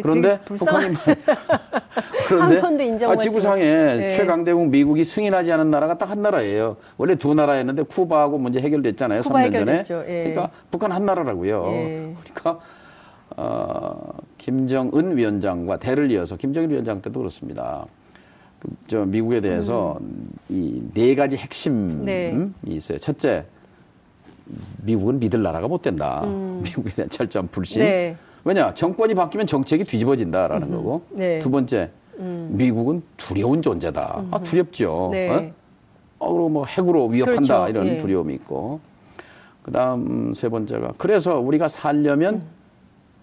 그런데 0.00 0.40
북한이 0.46 0.96
그런데 2.26 3.04
아, 3.04 3.16
지구상에 3.16 3.62
네. 3.62 4.10
최강대국 4.12 4.68
미국이 4.68 5.04
승인하지 5.04 5.52
않은 5.52 5.70
나라가 5.70 5.98
딱 5.98 6.12
한 6.12 6.22
나라예요. 6.22 6.76
원래 6.96 7.14
두 7.14 7.34
나라였는데 7.34 7.82
쿠바하고 7.84 8.38
문제 8.38 8.60
해결됐잖아요. 8.60 9.20
쿠바 9.22 9.40
3년 9.40 9.52
전에. 9.52 9.84
예. 10.08 10.22
그러니까 10.30 10.50
북한 10.70 10.92
한 10.92 11.04
나라라고요. 11.04 11.64
예. 11.68 12.14
그러니까 12.22 12.60
어, 13.36 14.14
김정은 14.38 15.16
위원장과 15.16 15.78
대를 15.78 16.10
이어서 16.10 16.36
김정일 16.36 16.70
위원장 16.70 17.02
때도 17.02 17.18
그렇습니다. 17.20 17.84
그, 18.60 18.68
저 18.86 19.04
미국에 19.04 19.40
대해서 19.40 19.98
음. 20.00 20.30
이네 20.48 21.14
가지 21.16 21.36
핵심이 21.36 22.04
네. 22.04 22.48
있어요. 22.66 22.98
첫째, 22.98 23.44
미국은 24.82 25.18
믿을 25.18 25.42
나라가 25.42 25.68
못 25.68 25.82
된다. 25.82 26.22
음. 26.24 26.60
미국에 26.64 26.90
대한 26.90 27.08
철저한 27.08 27.48
불신. 27.48 27.82
네. 27.82 28.16
왜냐 28.44 28.74
정권이 28.74 29.14
바뀌면 29.14 29.46
정책이 29.46 29.84
뒤집어진다라는 29.84 30.68
음. 30.68 30.76
거고. 30.76 31.02
네. 31.10 31.38
두 31.38 31.50
번째, 31.50 31.90
음. 32.18 32.50
미국은 32.52 33.02
두려운 33.16 33.62
존재다. 33.62 34.20
음. 34.20 34.28
아 34.30 34.38
두렵죠. 34.40 35.10
네. 35.12 35.28
어? 35.28 35.52
어, 36.18 36.32
그리고 36.32 36.48
뭐 36.48 36.64
핵으로 36.64 37.06
위협한다 37.06 37.66
그렇죠. 37.66 37.70
이런 37.70 37.86
예. 37.86 37.98
두려움이 37.98 38.34
있고. 38.34 38.80
그다음 39.62 40.32
세 40.34 40.48
번째가 40.48 40.94
그래서 40.98 41.38
우리가 41.38 41.68
살려면 41.68 42.34
음. 42.34 42.42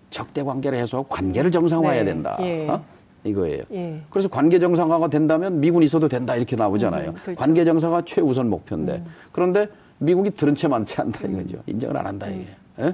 적대 0.09 0.41
관계를 0.41 0.77
해소하고 0.79 1.09
관계를 1.09 1.51
정상화해야 1.51 2.03
네. 2.03 2.11
된다. 2.11 2.37
예. 2.41 2.67
어? 2.67 2.81
이거예요. 3.23 3.63
예. 3.73 4.01
그래서 4.09 4.29
관계 4.29 4.59
정상화가 4.59 5.09
된다면 5.09 5.59
미군 5.59 5.83
있어도 5.83 6.07
된다 6.07 6.35
이렇게 6.35 6.55
나오잖아요. 6.55 7.09
음, 7.09 7.13
그렇죠. 7.15 7.35
관계 7.37 7.65
정상화 7.65 8.03
최우선 8.05 8.49
목표인데 8.49 8.93
음. 8.93 9.05
그런데 9.33 9.67
미국이 9.99 10.31
들은 10.31 10.55
채 10.55 10.67
많지 10.67 10.99
않다 10.99 11.27
음. 11.27 11.41
이거죠. 11.41 11.61
인정을 11.67 11.97
안 11.97 12.07
한다 12.07 12.27
이게. 12.27 12.47
에? 12.79 12.85
예? 12.85 12.93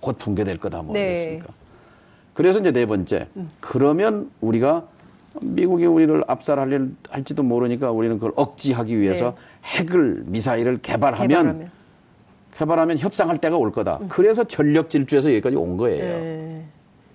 곧 0.00 0.18
붕괴될 0.18 0.58
거다 0.58 0.82
뭐 0.82 0.94
네. 0.94 1.14
그랬으니까. 1.14 1.52
그래서 2.34 2.60
이제 2.60 2.72
네 2.72 2.86
번째. 2.86 3.28
음. 3.36 3.50
그러면 3.60 4.30
우리가 4.40 4.86
미국이 5.40 5.86
우리를 5.86 6.24
압살할지도 6.26 7.42
모르니까 7.42 7.90
우리는 7.90 8.16
그걸 8.16 8.32
억지하기 8.36 8.98
위해서 8.98 9.34
네. 9.36 9.78
핵을 9.78 10.24
미사일을 10.26 10.80
개발하면, 10.82 11.28
개발하면, 11.28 11.70
개발하면 12.56 12.98
협상할 12.98 13.38
때가 13.38 13.56
올 13.56 13.72
거다. 13.72 13.98
음. 14.02 14.08
그래서 14.08 14.44
전력 14.44 14.90
질주에서 14.90 15.30
여기까지 15.30 15.56
온 15.56 15.76
거예요. 15.76 16.02
네. 16.02 16.64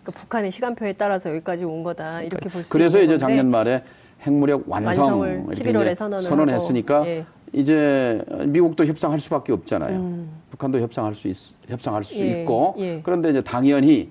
그러니까 0.03 0.21
북한의 0.21 0.51
시간표에 0.51 0.93
따라서 0.93 1.29
여기까지 1.31 1.65
온 1.65 1.83
거다 1.83 2.21
이렇게 2.21 2.47
볼수 2.49 2.69
그래서 2.69 3.01
이제 3.01 3.17
작년 3.17 3.51
말에 3.51 3.83
핵무력 4.21 4.63
완성 4.67 5.21
을 5.23 5.43
11월에 5.49 5.95
선언을 5.95 6.53
했으니까 6.53 7.05
예. 7.05 7.25
이제 7.53 8.21
미국도 8.45 8.85
협상할 8.85 9.19
수밖에 9.19 9.53
없잖아요. 9.53 9.97
음. 9.97 10.29
북한도 10.51 10.79
협상할 10.79 11.15
수 11.15 11.27
있, 11.27 11.35
협상할 11.67 12.03
수 12.03 12.21
예. 12.21 12.41
있고 12.41 12.75
예. 12.79 12.99
그런데 13.03 13.29
이제 13.29 13.41
당연히 13.41 14.09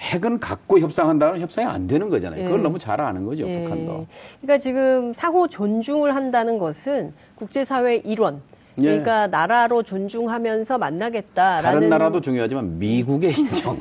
핵은 0.00 0.40
갖고 0.40 0.80
협상한다면 0.80 1.40
협상이 1.40 1.66
안 1.66 1.86
되는 1.86 2.10
거잖아요. 2.10 2.44
그걸 2.44 2.58
예. 2.58 2.62
너무 2.62 2.78
잘 2.78 3.00
아는 3.00 3.24
거죠, 3.24 3.46
북한도. 3.46 4.06
그러니까 4.40 4.58
지금 4.58 5.12
상호 5.14 5.46
존중을 5.46 6.16
한다는 6.16 6.58
것은 6.58 7.12
국제사회 7.36 7.96
일원, 7.98 8.42
예. 8.78 8.82
그러니까 8.82 9.26
나라로 9.26 9.82
존중하면서 9.82 10.78
만나겠다라는 10.78 11.62
다른 11.62 11.88
나라도 11.88 12.20
중요하지만 12.20 12.78
미국의 12.78 13.32
인정. 13.38 13.78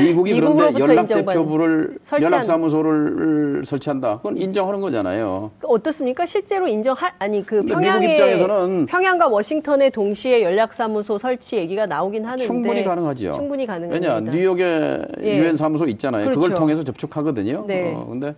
미국이 0.00 0.34
그런데 0.34 0.78
연락대표부를 0.78 1.98
설치한... 2.04 2.32
연락사무소를 2.32 3.64
설치한다. 3.64 4.18
그건 4.18 4.36
인정하는 4.36 4.80
거잖아요. 4.80 5.50
어떻습니까? 5.62 6.26
실제로 6.26 6.68
인정할 6.68 7.12
아니 7.18 7.44
그 7.44 7.56
미국 7.56 7.84
입장에서는 7.84 8.86
평양과 8.86 9.28
워싱턴에 9.28 9.90
동시에 9.90 10.42
연락사무소 10.42 11.18
설치 11.18 11.56
얘기가 11.56 11.86
나오긴 11.86 12.24
하는데 12.24 12.44
충분히 12.44 12.84
가능하죠. 12.84 13.32
충분히 13.34 13.66
가능합니다. 13.66 14.14
왜냐 14.14 14.32
뉴욕에 14.32 15.02
예. 15.22 15.38
유엔 15.38 15.56
사무소 15.56 15.86
있잖아요. 15.88 16.24
그렇죠. 16.24 16.40
그걸 16.40 16.54
통해서 16.56 16.84
접촉하거든요. 16.84 17.64
네. 17.66 17.92
어, 17.94 18.06
근데 18.08 18.34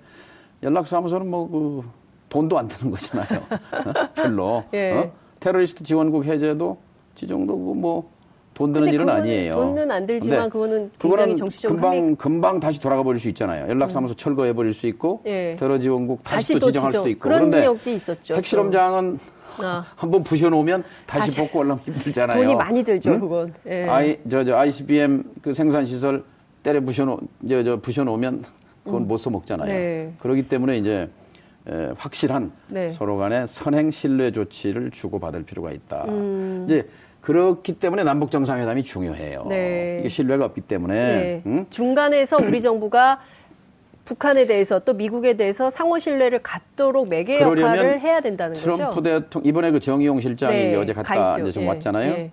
연락사무소는 0.62 1.29
뭐그 1.29 1.85
돈도 2.29 2.59
안 2.59 2.69
드는 2.69 2.91
거잖아요. 2.91 3.43
별로. 4.15 4.65
예. 4.73 4.93
어? 4.93 5.21
테러리스트 5.42 5.85
지원국 5.85 6.24
해제도 6.24 6.78
지 7.14 7.26
정도 7.26 7.57
뭐 7.57 8.22
돈 8.55 8.72
드는 8.72 8.92
일은 8.92 9.09
아니에요. 9.09 9.57
돈은 9.57 9.90
안 9.90 10.07
들지만 10.07 10.50
그거는 10.50 10.90
굉장히 10.98 11.37
정치적으로 11.37 11.81
금방 11.81 11.96
함의... 11.96 12.16
금방 12.16 12.61
다시 12.61 12.81
돌아가 12.81 13.02
버릴 13.02 13.20
수 13.20 13.28
있잖아요. 13.28 13.68
연락사무소 13.68 14.12
음. 14.12 14.16
철거해 14.16 14.52
버릴 14.52 14.74
수 14.74 14.87
있고 14.87 15.22
예. 15.26 15.57
테러 15.59 15.78
지원국 15.78 16.22
다시, 16.22 16.52
다시 16.52 16.59
또 16.59 16.66
지정할 16.66 16.90
지정. 16.90 17.00
수도 17.00 17.11
있고 17.11 17.20
그런 17.20 17.50
그런데 17.50 17.92
있었죠. 17.92 18.35
핵실험장은 18.35 19.18
아. 19.62 19.85
한번 19.96 20.22
부셔놓으면 20.22 20.85
다시, 21.07 21.26
다시 21.26 21.38
복구 21.38 21.61
하려면 21.61 21.78
힘들잖아요. 21.78 22.42
돈이 22.42 22.55
많이 22.55 22.85
들죠, 22.85 23.12
응? 23.12 23.20
그건. 23.20 23.55
예. 23.66 23.88
I 23.88 24.18
저저 24.28 24.57
ICBM 24.57 25.24
그 25.40 25.55
생산 25.55 25.87
시설 25.87 26.22
때려 26.62 26.81
부셔놓 26.81 27.20
저, 27.48 27.62
저 27.64 27.76
부셔놓으면 27.81 28.44
그건 28.85 29.02
음. 29.02 29.09
못 29.09 29.16
써먹잖아요. 29.16 29.68
네. 29.68 30.12
그렇기 30.18 30.48
때문에 30.48 30.76
이제 30.76 31.09
에, 31.68 31.90
확실한 31.96 32.53
네. 32.68 32.90
서로 32.90 33.16
간의 33.16 33.46
선행 33.46 33.90
신뢰 33.90 34.33
조치를 34.33 34.90
주고받을 34.90 35.44
필요가 35.44 35.70
있다. 35.70 36.05
음. 36.09 36.66
이제 36.66 36.88
그렇기 37.20 37.75
때문에 37.75 38.03
남북 38.03 38.31
정상회담이 38.33 38.83
중요해요. 38.83 39.46
네. 39.48 39.98
이게 40.01 40.09
신뢰가 40.09 40.44
없기 40.46 40.62
때문에 40.62 40.94
네. 40.94 41.42
응? 41.46 41.66
중간에서 41.70 42.38
우리 42.38 42.61
정부가 42.61 43.20
북한에 44.05 44.46
대해서 44.46 44.81
또 44.81 44.94
미국에 44.94 45.35
대해서 45.35 45.70
상호 45.70 46.01
신뢰를 46.01 46.40
갖도록 46.40 47.09
매개 47.09 47.40
역할을 47.40 48.01
해야 48.01 48.20
된다는 48.20 48.57
트럼프 48.57 48.85
거죠. 48.85 49.01
트럼프 49.01 49.22
대통령 49.25 49.48
이번에 49.48 49.70
그 49.70 49.79
정의용 49.79 50.20
실장이 50.20 50.57
네, 50.57 50.75
어제 50.75 50.92
갔다 50.92 51.38
이제 51.38 51.53
좀 51.53 51.62
예, 51.62 51.68
왔잖아요. 51.68 52.31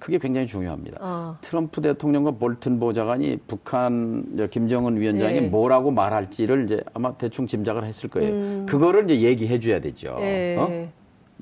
예. 0.00 0.04
그게 0.04 0.18
굉장히 0.18 0.46
중요합니다. 0.46 0.98
어. 1.00 1.36
트럼프 1.42 1.80
대통령과 1.82 2.32
볼튼 2.32 2.80
보좌관이 2.80 3.38
북한 3.46 4.48
김정은 4.50 4.98
위원장이 4.98 5.40
네. 5.42 5.46
뭐라고 5.48 5.90
말할지를 5.90 6.64
이제 6.64 6.82
아마 6.94 7.12
대충 7.12 7.46
짐작을 7.46 7.84
했을 7.84 8.08
거예요. 8.08 8.32
음. 8.34 8.66
그거를 8.68 9.08
이제 9.10 9.20
얘기해 9.20 9.58
줘야 9.60 9.80
되죠. 9.80 10.16
네. 10.18 10.56
어? 10.58 10.88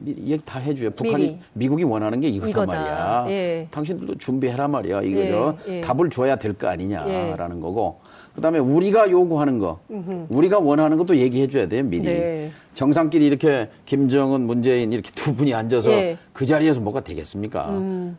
얘기 0.07 0.41
다 0.45 0.61
해줘요. 0.61 0.91
북한이 0.91 1.25
미리. 1.25 1.39
미국이 1.55 1.83
원하는 1.85 2.21
게 2.21 2.29
이거다 2.29 2.51
이거다. 2.51 2.67
말이야. 2.67 3.25
예. 3.31 3.69
당신들도 3.71 4.17
준비해라 4.19 4.69
말이야. 4.69 5.03
이거죠. 5.03 5.57
예. 5.69 5.79
예. 5.79 5.81
답을 5.81 6.11
줘야 6.11 6.37
될 6.37 6.53
거 6.55 6.69
아니냐라는 6.69 7.57
예. 7.57 7.61
거고. 7.61 8.01
그다음에 8.35 8.61
우리가 8.61 9.11
요구하는 9.11 9.59
거, 9.59 9.81
음흠. 9.91 10.27
우리가 10.29 10.61
원하는 10.61 10.97
것도 10.97 11.17
얘기해 11.17 11.49
줘야 11.49 11.67
돼요 11.67 11.83
미리. 11.83 12.05
네. 12.05 12.53
정상끼리 12.75 13.27
이렇게 13.27 13.69
김정은, 13.87 14.43
문재인 14.43 14.93
이렇게 14.93 15.11
두 15.17 15.35
분이 15.35 15.53
앉아서 15.55 15.91
예. 15.91 16.17
그 16.33 16.47
자리에서 16.47 16.81
뭐가 16.81 17.01
되겠습니까? 17.01 17.69
음. 17.71 18.17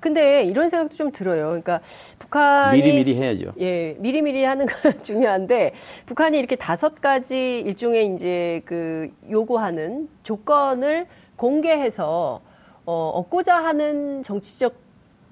근데 0.00 0.44
이런 0.44 0.68
생각도 0.68 0.96
좀 0.96 1.12
들어요. 1.12 1.46
그러니까 1.48 1.80
북한이 2.18 2.78
미리미리 2.78 3.16
해야죠. 3.16 3.52
예, 3.60 3.96
미리미리 3.98 4.44
하는 4.44 4.66
건 4.66 4.92
중요한데 5.02 5.74
북한이 6.06 6.38
이렇게 6.38 6.56
다섯 6.56 7.00
가지 7.00 7.60
일종의 7.60 8.14
이제 8.14 8.62
그 8.64 9.10
요구하는 9.30 10.08
조건을 10.22 11.06
공개해서 11.36 12.40
어, 12.86 13.10
얻고자 13.14 13.56
하는 13.56 14.22
정치적 14.22 14.74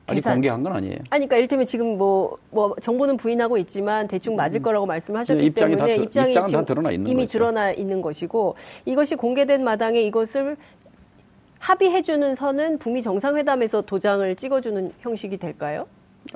아니 0.08 0.22
공개한 0.22 0.62
건 0.62 0.72
아니에요. 0.72 0.96
아니 1.10 1.26
그러니까 1.26 1.36
이를테면 1.36 1.66
지금 1.66 1.98
뭐, 1.98 2.38
뭐 2.50 2.74
정부는 2.80 3.18
부인하고 3.18 3.58
있지만 3.58 4.08
대충 4.08 4.36
맞을 4.36 4.60
음. 4.60 4.62
거라고 4.62 4.86
말씀하셨기 4.86 5.44
입장이 5.44 5.76
때문에 5.76 5.96
다, 5.96 6.02
입장이, 6.02 6.30
입장은 6.30 6.48
지금 6.48 6.64
드러나 6.64 6.90
있는 6.90 7.10
이미 7.10 7.22
거죠. 7.24 7.32
드러나 7.32 7.72
있는 7.72 8.00
것이고 8.00 8.56
이것이 8.86 9.16
공개된 9.16 9.62
마당에 9.62 10.00
이것을 10.00 10.56
합의해주는 11.58 12.34
선은 12.34 12.78
북미 12.78 13.02
정상회담에서 13.02 13.82
도장을 13.82 14.34
찍어주는 14.36 14.92
형식이 15.00 15.38
될까요? 15.38 15.86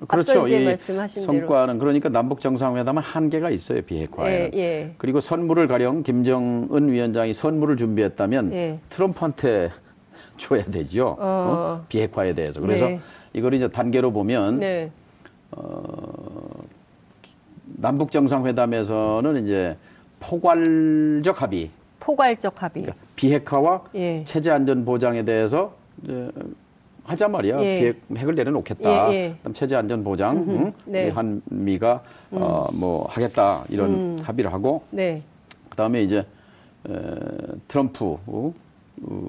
그렇죠. 0.09 0.49
이 0.49 0.77
성과는 0.77 1.75
대로. 1.75 1.79
그러니까 1.79 2.09
남북 2.09 2.41
정상회담은 2.41 3.03
한계가 3.03 3.51
있어요 3.51 3.83
비핵화에. 3.83 4.51
예, 4.55 4.59
예. 4.59 4.95
그리고 4.97 5.21
선물을 5.21 5.69
가령 5.69 6.03
김정은 6.03 6.91
위원장이 6.91 7.35
선물을 7.35 7.77
준비했다면 7.77 8.53
예. 8.53 8.79
트럼프한테 8.89 9.71
줘야 10.39 10.65
되죠. 10.65 11.17
어. 11.19 11.19
어? 11.21 11.85
비핵화에 11.89 12.33
대해서. 12.35 12.61
그래서 12.61 12.87
네. 12.87 13.01
이걸 13.35 13.55
이제 13.55 13.69
단계로 13.69 14.13
보면 14.13 14.61
네. 14.61 14.91
어, 15.51 16.63
남북 17.65 18.11
정상회담에서는 18.11 19.45
이제 19.45 19.77
포괄적 20.21 21.43
합의. 21.43 21.71
포괄적 22.01 22.63
합의. 22.63 22.85
그러니까 22.85 23.05
비핵화와 23.23 23.85
예. 23.95 24.25
체제 24.25 24.51
안전 24.51 24.85
보장에 24.85 25.25
대해서 25.25 25.75
이제 26.03 26.29
하자 27.05 27.29
말이야. 27.29 27.63
예. 27.63 27.81
비핵, 27.81 28.21
핵을 28.21 28.35
내려놓겠다. 28.35 29.13
예, 29.13 29.15
예. 29.15 29.35
그다음 29.37 29.55
체제 29.55 29.77
안전 29.77 30.03
보장, 30.03 30.45
응? 30.49 30.73
네. 30.85 31.09
한미가 31.11 32.03
음. 32.33 32.39
어, 32.41 32.69
뭐 32.73 33.07
하겠다 33.09 33.65
이런 33.69 33.91
음. 33.91 34.17
합의를 34.23 34.53
하고. 34.53 34.83
네. 34.91 35.23
그다음에 35.71 36.03
이제 36.03 36.27
에, 36.89 36.93
트럼프, 37.69 38.17
어, 38.27 38.53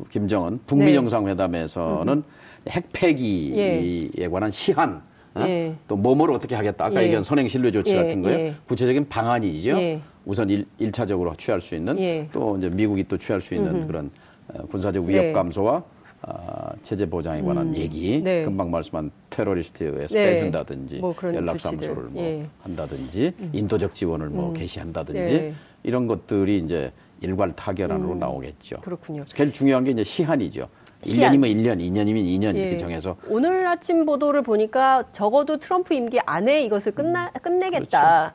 김정은 0.09 0.59
북미 0.65 0.85
네. 0.85 0.93
정상회담에서는 0.95 2.13
음. 2.13 2.23
핵 2.69 2.89
폐기에 2.93 4.09
예. 4.17 4.27
관한 4.27 4.49
시한. 4.49 5.03
어? 5.35 5.41
예. 5.47 5.75
또 5.87 5.95
뭐뭐를 5.95 6.33
어떻게 6.33 6.55
하겠다. 6.55 6.85
아까 6.85 7.01
예. 7.01 7.05
얘기한 7.05 7.23
선행 7.23 7.47
신뢰 7.47 7.71
조치 7.71 7.95
같은 7.95 8.21
거예요. 8.21 8.53
구체적인 8.67 9.09
방안이죠. 9.09 10.01
우선 10.25 10.49
일, 10.49 10.65
일차적으로 10.79 11.35
취할 11.35 11.59
수 11.59 11.75
있는 11.75 11.99
예. 11.99 12.27
또 12.31 12.57
이제 12.57 12.69
미국이 12.69 13.03
또 13.07 13.17
취할 13.17 13.41
수 13.41 13.55
있는 13.55 13.75
음흠. 13.75 13.87
그런 13.87 14.11
어, 14.53 14.65
군사적 14.67 15.05
위협 15.05 15.21
네. 15.23 15.31
감소와 15.31 15.83
어, 16.21 16.71
체제 16.81 17.05
보장에 17.05 17.41
관한 17.41 17.67
음. 17.67 17.75
얘기, 17.75 18.21
네. 18.21 18.45
금방 18.45 18.71
말씀한 18.71 19.11
테러리스트에서 19.29 20.15
네. 20.15 20.31
빼준다든지 20.31 20.99
뭐 20.99 21.13
연락사무소를 21.21 22.03
뭐 22.09 22.23
예. 22.23 22.47
한다든지 22.61 23.33
음. 23.39 23.49
인도적 23.51 23.93
지원을 23.93 24.29
뭐 24.29 24.49
음. 24.49 24.53
개시한다든지 24.53 25.19
네. 25.19 25.53
이런 25.83 26.07
것들이 26.07 26.59
이제 26.59 26.93
일괄 27.19 27.51
타결안으로 27.53 28.13
음. 28.13 28.19
나오겠죠. 28.19 28.77
그렇군요. 28.81 29.25
제일 29.25 29.51
중요한 29.51 29.83
게 29.83 29.91
이제 29.91 30.03
시한이죠. 30.03 30.67
시한. 31.03 31.33
1년이면 31.33 31.55
1년, 31.55 31.79
2년이면 31.79 32.25
2년 32.25 32.55
예. 32.55 32.61
이렇게 32.61 32.77
정해서 32.77 33.15
오늘 33.27 33.67
아침 33.67 34.05
보도를 34.05 34.41
보니까 34.41 35.03
적어도 35.11 35.57
트럼프 35.57 35.93
임기 35.93 36.19
안에 36.25 36.63
이것을 36.63 36.93
끝나 36.93 37.29
끝내겠다. 37.31 38.33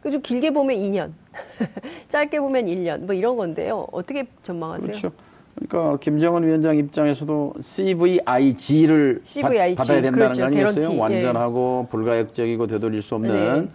그렇죠. 0.00 0.12
좀 0.12 0.22
길게 0.22 0.52
보면 0.52 0.76
2년, 0.76 1.10
짧게 2.08 2.38
보면 2.40 2.66
1년, 2.66 3.00
뭐 3.04 3.14
이런 3.14 3.36
건데요. 3.36 3.86
어떻게 3.92 4.26
전망하세요? 4.42 4.88
그렇죠. 4.92 5.12
그러니까 5.66 5.98
김정은 5.98 6.46
위원장 6.46 6.76
입장에서도 6.76 7.54
CVIG를 7.60 9.22
CVIG. 9.24 9.74
받, 9.76 9.90
아야 9.90 10.00
된다는 10.00 10.12
그렇죠. 10.36 10.38
거 10.40 10.46
아니겠어요? 10.46 10.92
예. 10.92 10.98
완전하고 10.98 11.84
예. 11.86 11.90
불가역적이고 11.90 12.66
되돌릴 12.68 13.02
수 13.02 13.16
없는 13.16 13.62
네. 13.62 13.68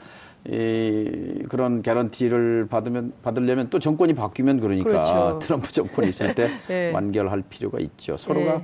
이, 0.49 1.43
그런 1.47 1.82
개런티를 1.82 2.67
받으면 2.69 3.13
받으려면 3.23 3.67
또 3.69 3.79
정권이 3.79 4.13
바뀌면 4.13 4.60
그러니까 4.60 4.89
그렇죠. 4.89 5.39
트럼프 5.43 5.71
정권이 5.71 6.10
있을 6.10 6.36
때 6.36 6.49
네. 6.67 6.91
완결할 6.91 7.43
필요가 7.49 7.79
있죠. 7.79 8.17
서로가 8.17 8.58
네. 8.58 8.63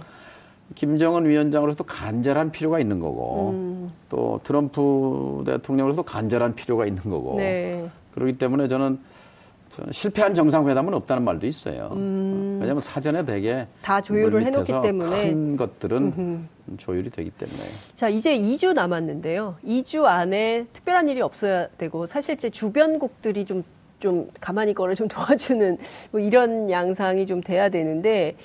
김정은 0.76 1.28
위원장으로서도 1.28 1.86
간절한 1.86 2.52
필요가 2.52 2.80
있는 2.80 3.00
거고 3.00 3.52
음. 3.52 3.92
또 4.10 4.40
트럼프 4.44 5.44
대통령으로서도 5.46 6.04
간절한 6.04 6.56
필요가 6.56 6.86
있는 6.86 7.02
거고 7.04 7.38
네. 7.38 7.90
그렇기 8.14 8.38
때문에 8.38 8.68
저는, 8.68 8.88
저는 8.88 9.00
실패한 9.92 10.34
정상회담은 10.34 10.94
없다는 10.94 11.24
말도 11.24 11.48
있어요. 11.48 11.92
음. 11.94 12.58
왜냐하면 12.60 12.82
사전에 12.82 13.26
되게 13.26 13.68
다 13.82 14.02
조율을 14.02 14.46
해놓기 14.46 14.72
때문에 14.82 15.30
큰 15.30 15.58
것들은 15.58 15.98
음흠. 15.98 16.78
조율이 16.78 17.10
되기 17.10 17.30
때문에. 17.32 17.60
자 17.96 18.10
이제 18.10 18.38
2주 18.38 18.74
남았는데요. 18.74 19.56
2주 19.66 20.04
안에 20.04 20.66
특별한 20.74 21.10
일이 21.10 21.22
없어야 21.22 21.68
되고 21.78 22.06
사실 22.06 22.38
제 22.38 22.50
주변국들이 22.50 23.46
좀좀 23.46 24.30
가만히 24.40 24.74
거를 24.74 24.96
좀 24.96 25.08
도와주는 25.10 25.78
뭐 26.12 26.20
이런 26.20 26.70
양상이 26.70 27.26
좀 27.26 27.42
돼야 27.42 27.70
되는데 27.70 28.36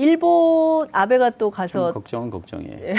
일본 0.00 0.88
아베가 0.92 1.28
또 1.30 1.50
가서 1.50 1.92
걱정은 1.92 2.30
걱정이에요. 2.30 2.78
예. 2.80 2.94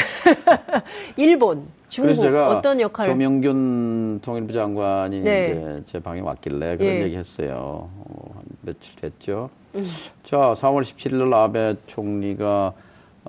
일본, 1.17 1.65
중국 1.89 2.23
어떤 2.23 2.79
역할? 2.79 3.07
조명균 3.07 4.19
통일부 4.21 4.53
장관이 4.53 5.21
네. 5.21 5.47
이제 5.49 5.83
제 5.87 5.99
방에 5.99 6.19
왔길래 6.19 6.77
그런 6.77 6.93
예. 6.93 7.01
얘기했어요. 7.05 7.89
어, 7.89 8.31
한 8.35 8.43
며칠 8.61 8.95
됐죠. 8.97 9.49
음. 9.73 9.83
자, 10.23 10.37
4월 10.37 10.83
17일 10.83 11.15
날 11.15 11.33
아베 11.33 11.75
총리가 11.87 12.73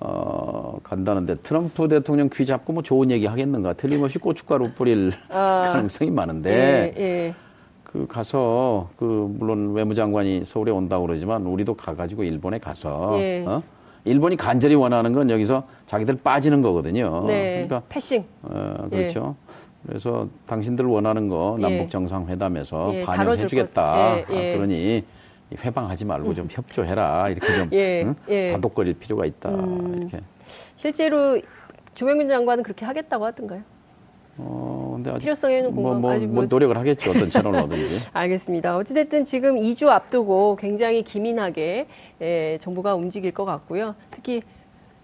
어, 0.03 0.79
간다는데 0.83 1.37
트럼프 1.37 1.89
대통령 1.89 2.29
귀 2.31 2.45
잡고 2.45 2.75
뭐 2.75 2.83
좋은 2.83 3.11
얘기 3.11 3.25
하겠는가? 3.25 3.73
틀림없이 3.73 4.19
고춧가루 4.19 4.73
뿌릴 4.73 5.13
아. 5.31 5.63
가능성이 5.73 6.11
많은데. 6.11 6.95
예, 6.99 7.03
예. 7.03 7.35
그 7.93 8.07
가서 8.07 8.89
그 8.97 9.05
물론 9.39 9.75
외무장관이 9.75 10.45
서울에 10.47 10.73
온다고 10.73 11.07
그러지만 11.07 11.45
우리도 11.45 11.75
가가지고 11.75 12.25
일본에 12.25 12.59
가서 12.59 13.15
예. 13.19 13.45
어? 13.47 13.63
일본이 14.05 14.37
간절히 14.37 14.75
원하는 14.75 15.13
건 15.13 15.29
여기서 15.29 15.65
자기들 15.85 16.17
빠지는 16.25 16.63
거거든요. 16.63 17.25
네. 17.27 17.67
그러니까 17.69 17.83
패싱. 17.91 18.25
어, 18.43 18.89
그렇죠. 18.91 19.37
예. 19.39 19.53
그래서 19.87 20.27
당신들 20.47 20.87
원하는 20.87 21.29
거 21.29 21.57
예. 21.59 21.63
남북 21.63 21.91
정상회담에서 21.91 22.95
예. 22.95 23.03
반영해 23.03 23.47
주겠다. 23.47 24.17
예. 24.17 24.27
예. 24.31 24.55
아, 24.55 24.57
그러니 24.57 25.05
회방하지 25.63 26.07
말고 26.07 26.33
좀 26.35 26.49
협조해라. 26.51 27.29
이렇게 27.29 27.57
좀 27.59 27.69
예. 27.73 28.05
응? 28.05 28.15
예. 28.31 28.53
다독거릴 28.53 28.95
필요가 28.95 29.27
있다. 29.27 29.51
음. 29.51 29.99
이렇게. 29.99 30.21
실제로 30.77 31.39
조명균 31.95 32.27
장관은 32.29 32.65
그렇게 32.65 32.87
하겠다고 32.87 33.27
하던가요? 33.27 33.61
어, 34.39 34.95
근데 34.97 35.19
필요성에는 35.19 35.75
뭐, 35.75 35.95
뭐, 35.95 36.19
뭐 36.19 36.47
노력을 36.47 36.77
하겠죠. 36.77 37.11
어떤 37.11 37.29
채널로든지. 37.29 38.09
알겠습니다. 38.13 38.77
어찌됐든 38.77 39.25
지금 39.25 39.57
2주 39.57 39.89
앞두고 39.89 40.57
굉장히 40.57 41.03
기민하게 41.03 41.87
예, 42.21 42.59
정부가 42.61 42.95
움직일 42.95 43.33
것 43.33 43.45
같고요. 43.45 43.95
특히 44.11 44.43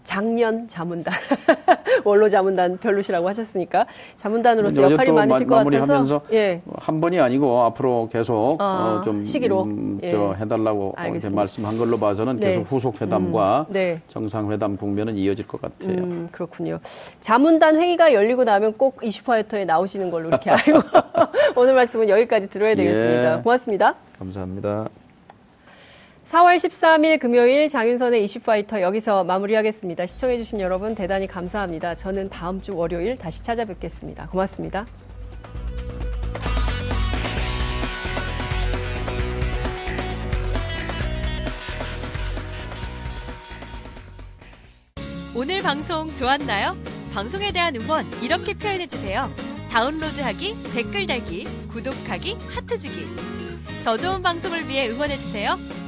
작년 0.08 0.66
자문단 0.68 1.12
원로 2.02 2.30
자문단 2.30 2.78
별로시라고 2.78 3.28
하셨으니까 3.28 3.84
자문단으로서 4.16 4.80
역할이 4.80 5.12
많으실 5.12 5.46
것 5.46 5.56
같아서 5.56 6.22
예. 6.32 6.62
한 6.76 7.02
번이 7.02 7.20
아니고 7.20 7.60
앞으로 7.64 8.08
계속 8.10 8.56
아, 8.58 9.00
어, 9.02 9.04
좀 9.04 9.26
시기로 9.26 9.64
음, 9.64 10.00
예. 10.02 10.10
해달라고 10.10 10.94
말씀한 11.30 11.76
걸로 11.76 11.98
봐서는 11.98 12.40
네. 12.40 12.52
계속 12.52 12.72
후속 12.72 13.02
회담과 13.02 13.66
음, 13.68 13.72
네. 13.74 14.00
정상 14.08 14.50
회담 14.50 14.78
국면은 14.78 15.14
이어질 15.18 15.46
것 15.46 15.60
같아요. 15.60 15.98
음, 15.98 16.30
그렇군요. 16.32 16.78
자문단 17.20 17.76
회의가 17.76 18.14
열리고 18.14 18.44
나면 18.44 18.78
꼭 18.78 19.00
이슈파이터에 19.02 19.66
나오시는 19.66 20.10
걸로 20.10 20.28
이렇게 20.28 20.48
알고 20.48 20.80
오늘 21.54 21.74
말씀은 21.74 22.08
여기까지 22.08 22.48
들어야 22.48 22.74
되겠습니다. 22.74 23.38
예. 23.38 23.42
고맙습니다. 23.42 23.94
감사합니다. 24.18 24.88
4월 26.30 26.58
13일 26.58 27.18
금요일 27.20 27.70
장윤선의 27.70 28.22
이슈파이터 28.24 28.82
여기서 28.82 29.24
마무리하겠습니다. 29.24 30.04
시청해주신 30.04 30.60
여러분 30.60 30.94
대단히 30.94 31.26
감사합니다. 31.26 31.94
저는 31.94 32.28
다음 32.28 32.60
주 32.60 32.76
월요일 32.76 33.16
다시 33.16 33.42
찾아뵙겠습니다. 33.42 34.28
고맙습니다. 34.28 34.84
오늘 45.34 45.62
방송 45.62 46.08
좋았나요? 46.08 46.72
방송에 47.10 47.52
대한 47.52 47.74
응원 47.76 48.04
이렇게 48.22 48.52
표현해주세요. 48.52 49.30
다운로드하기, 49.70 50.56
댓글 50.74 51.06
달기, 51.06 51.44
구독하기, 51.72 52.36
하트 52.50 52.76
주기. 52.76 53.06
더 53.82 53.96
좋은 53.96 54.22
방송을 54.22 54.68
위해 54.68 54.90
응원해주세요. 54.90 55.87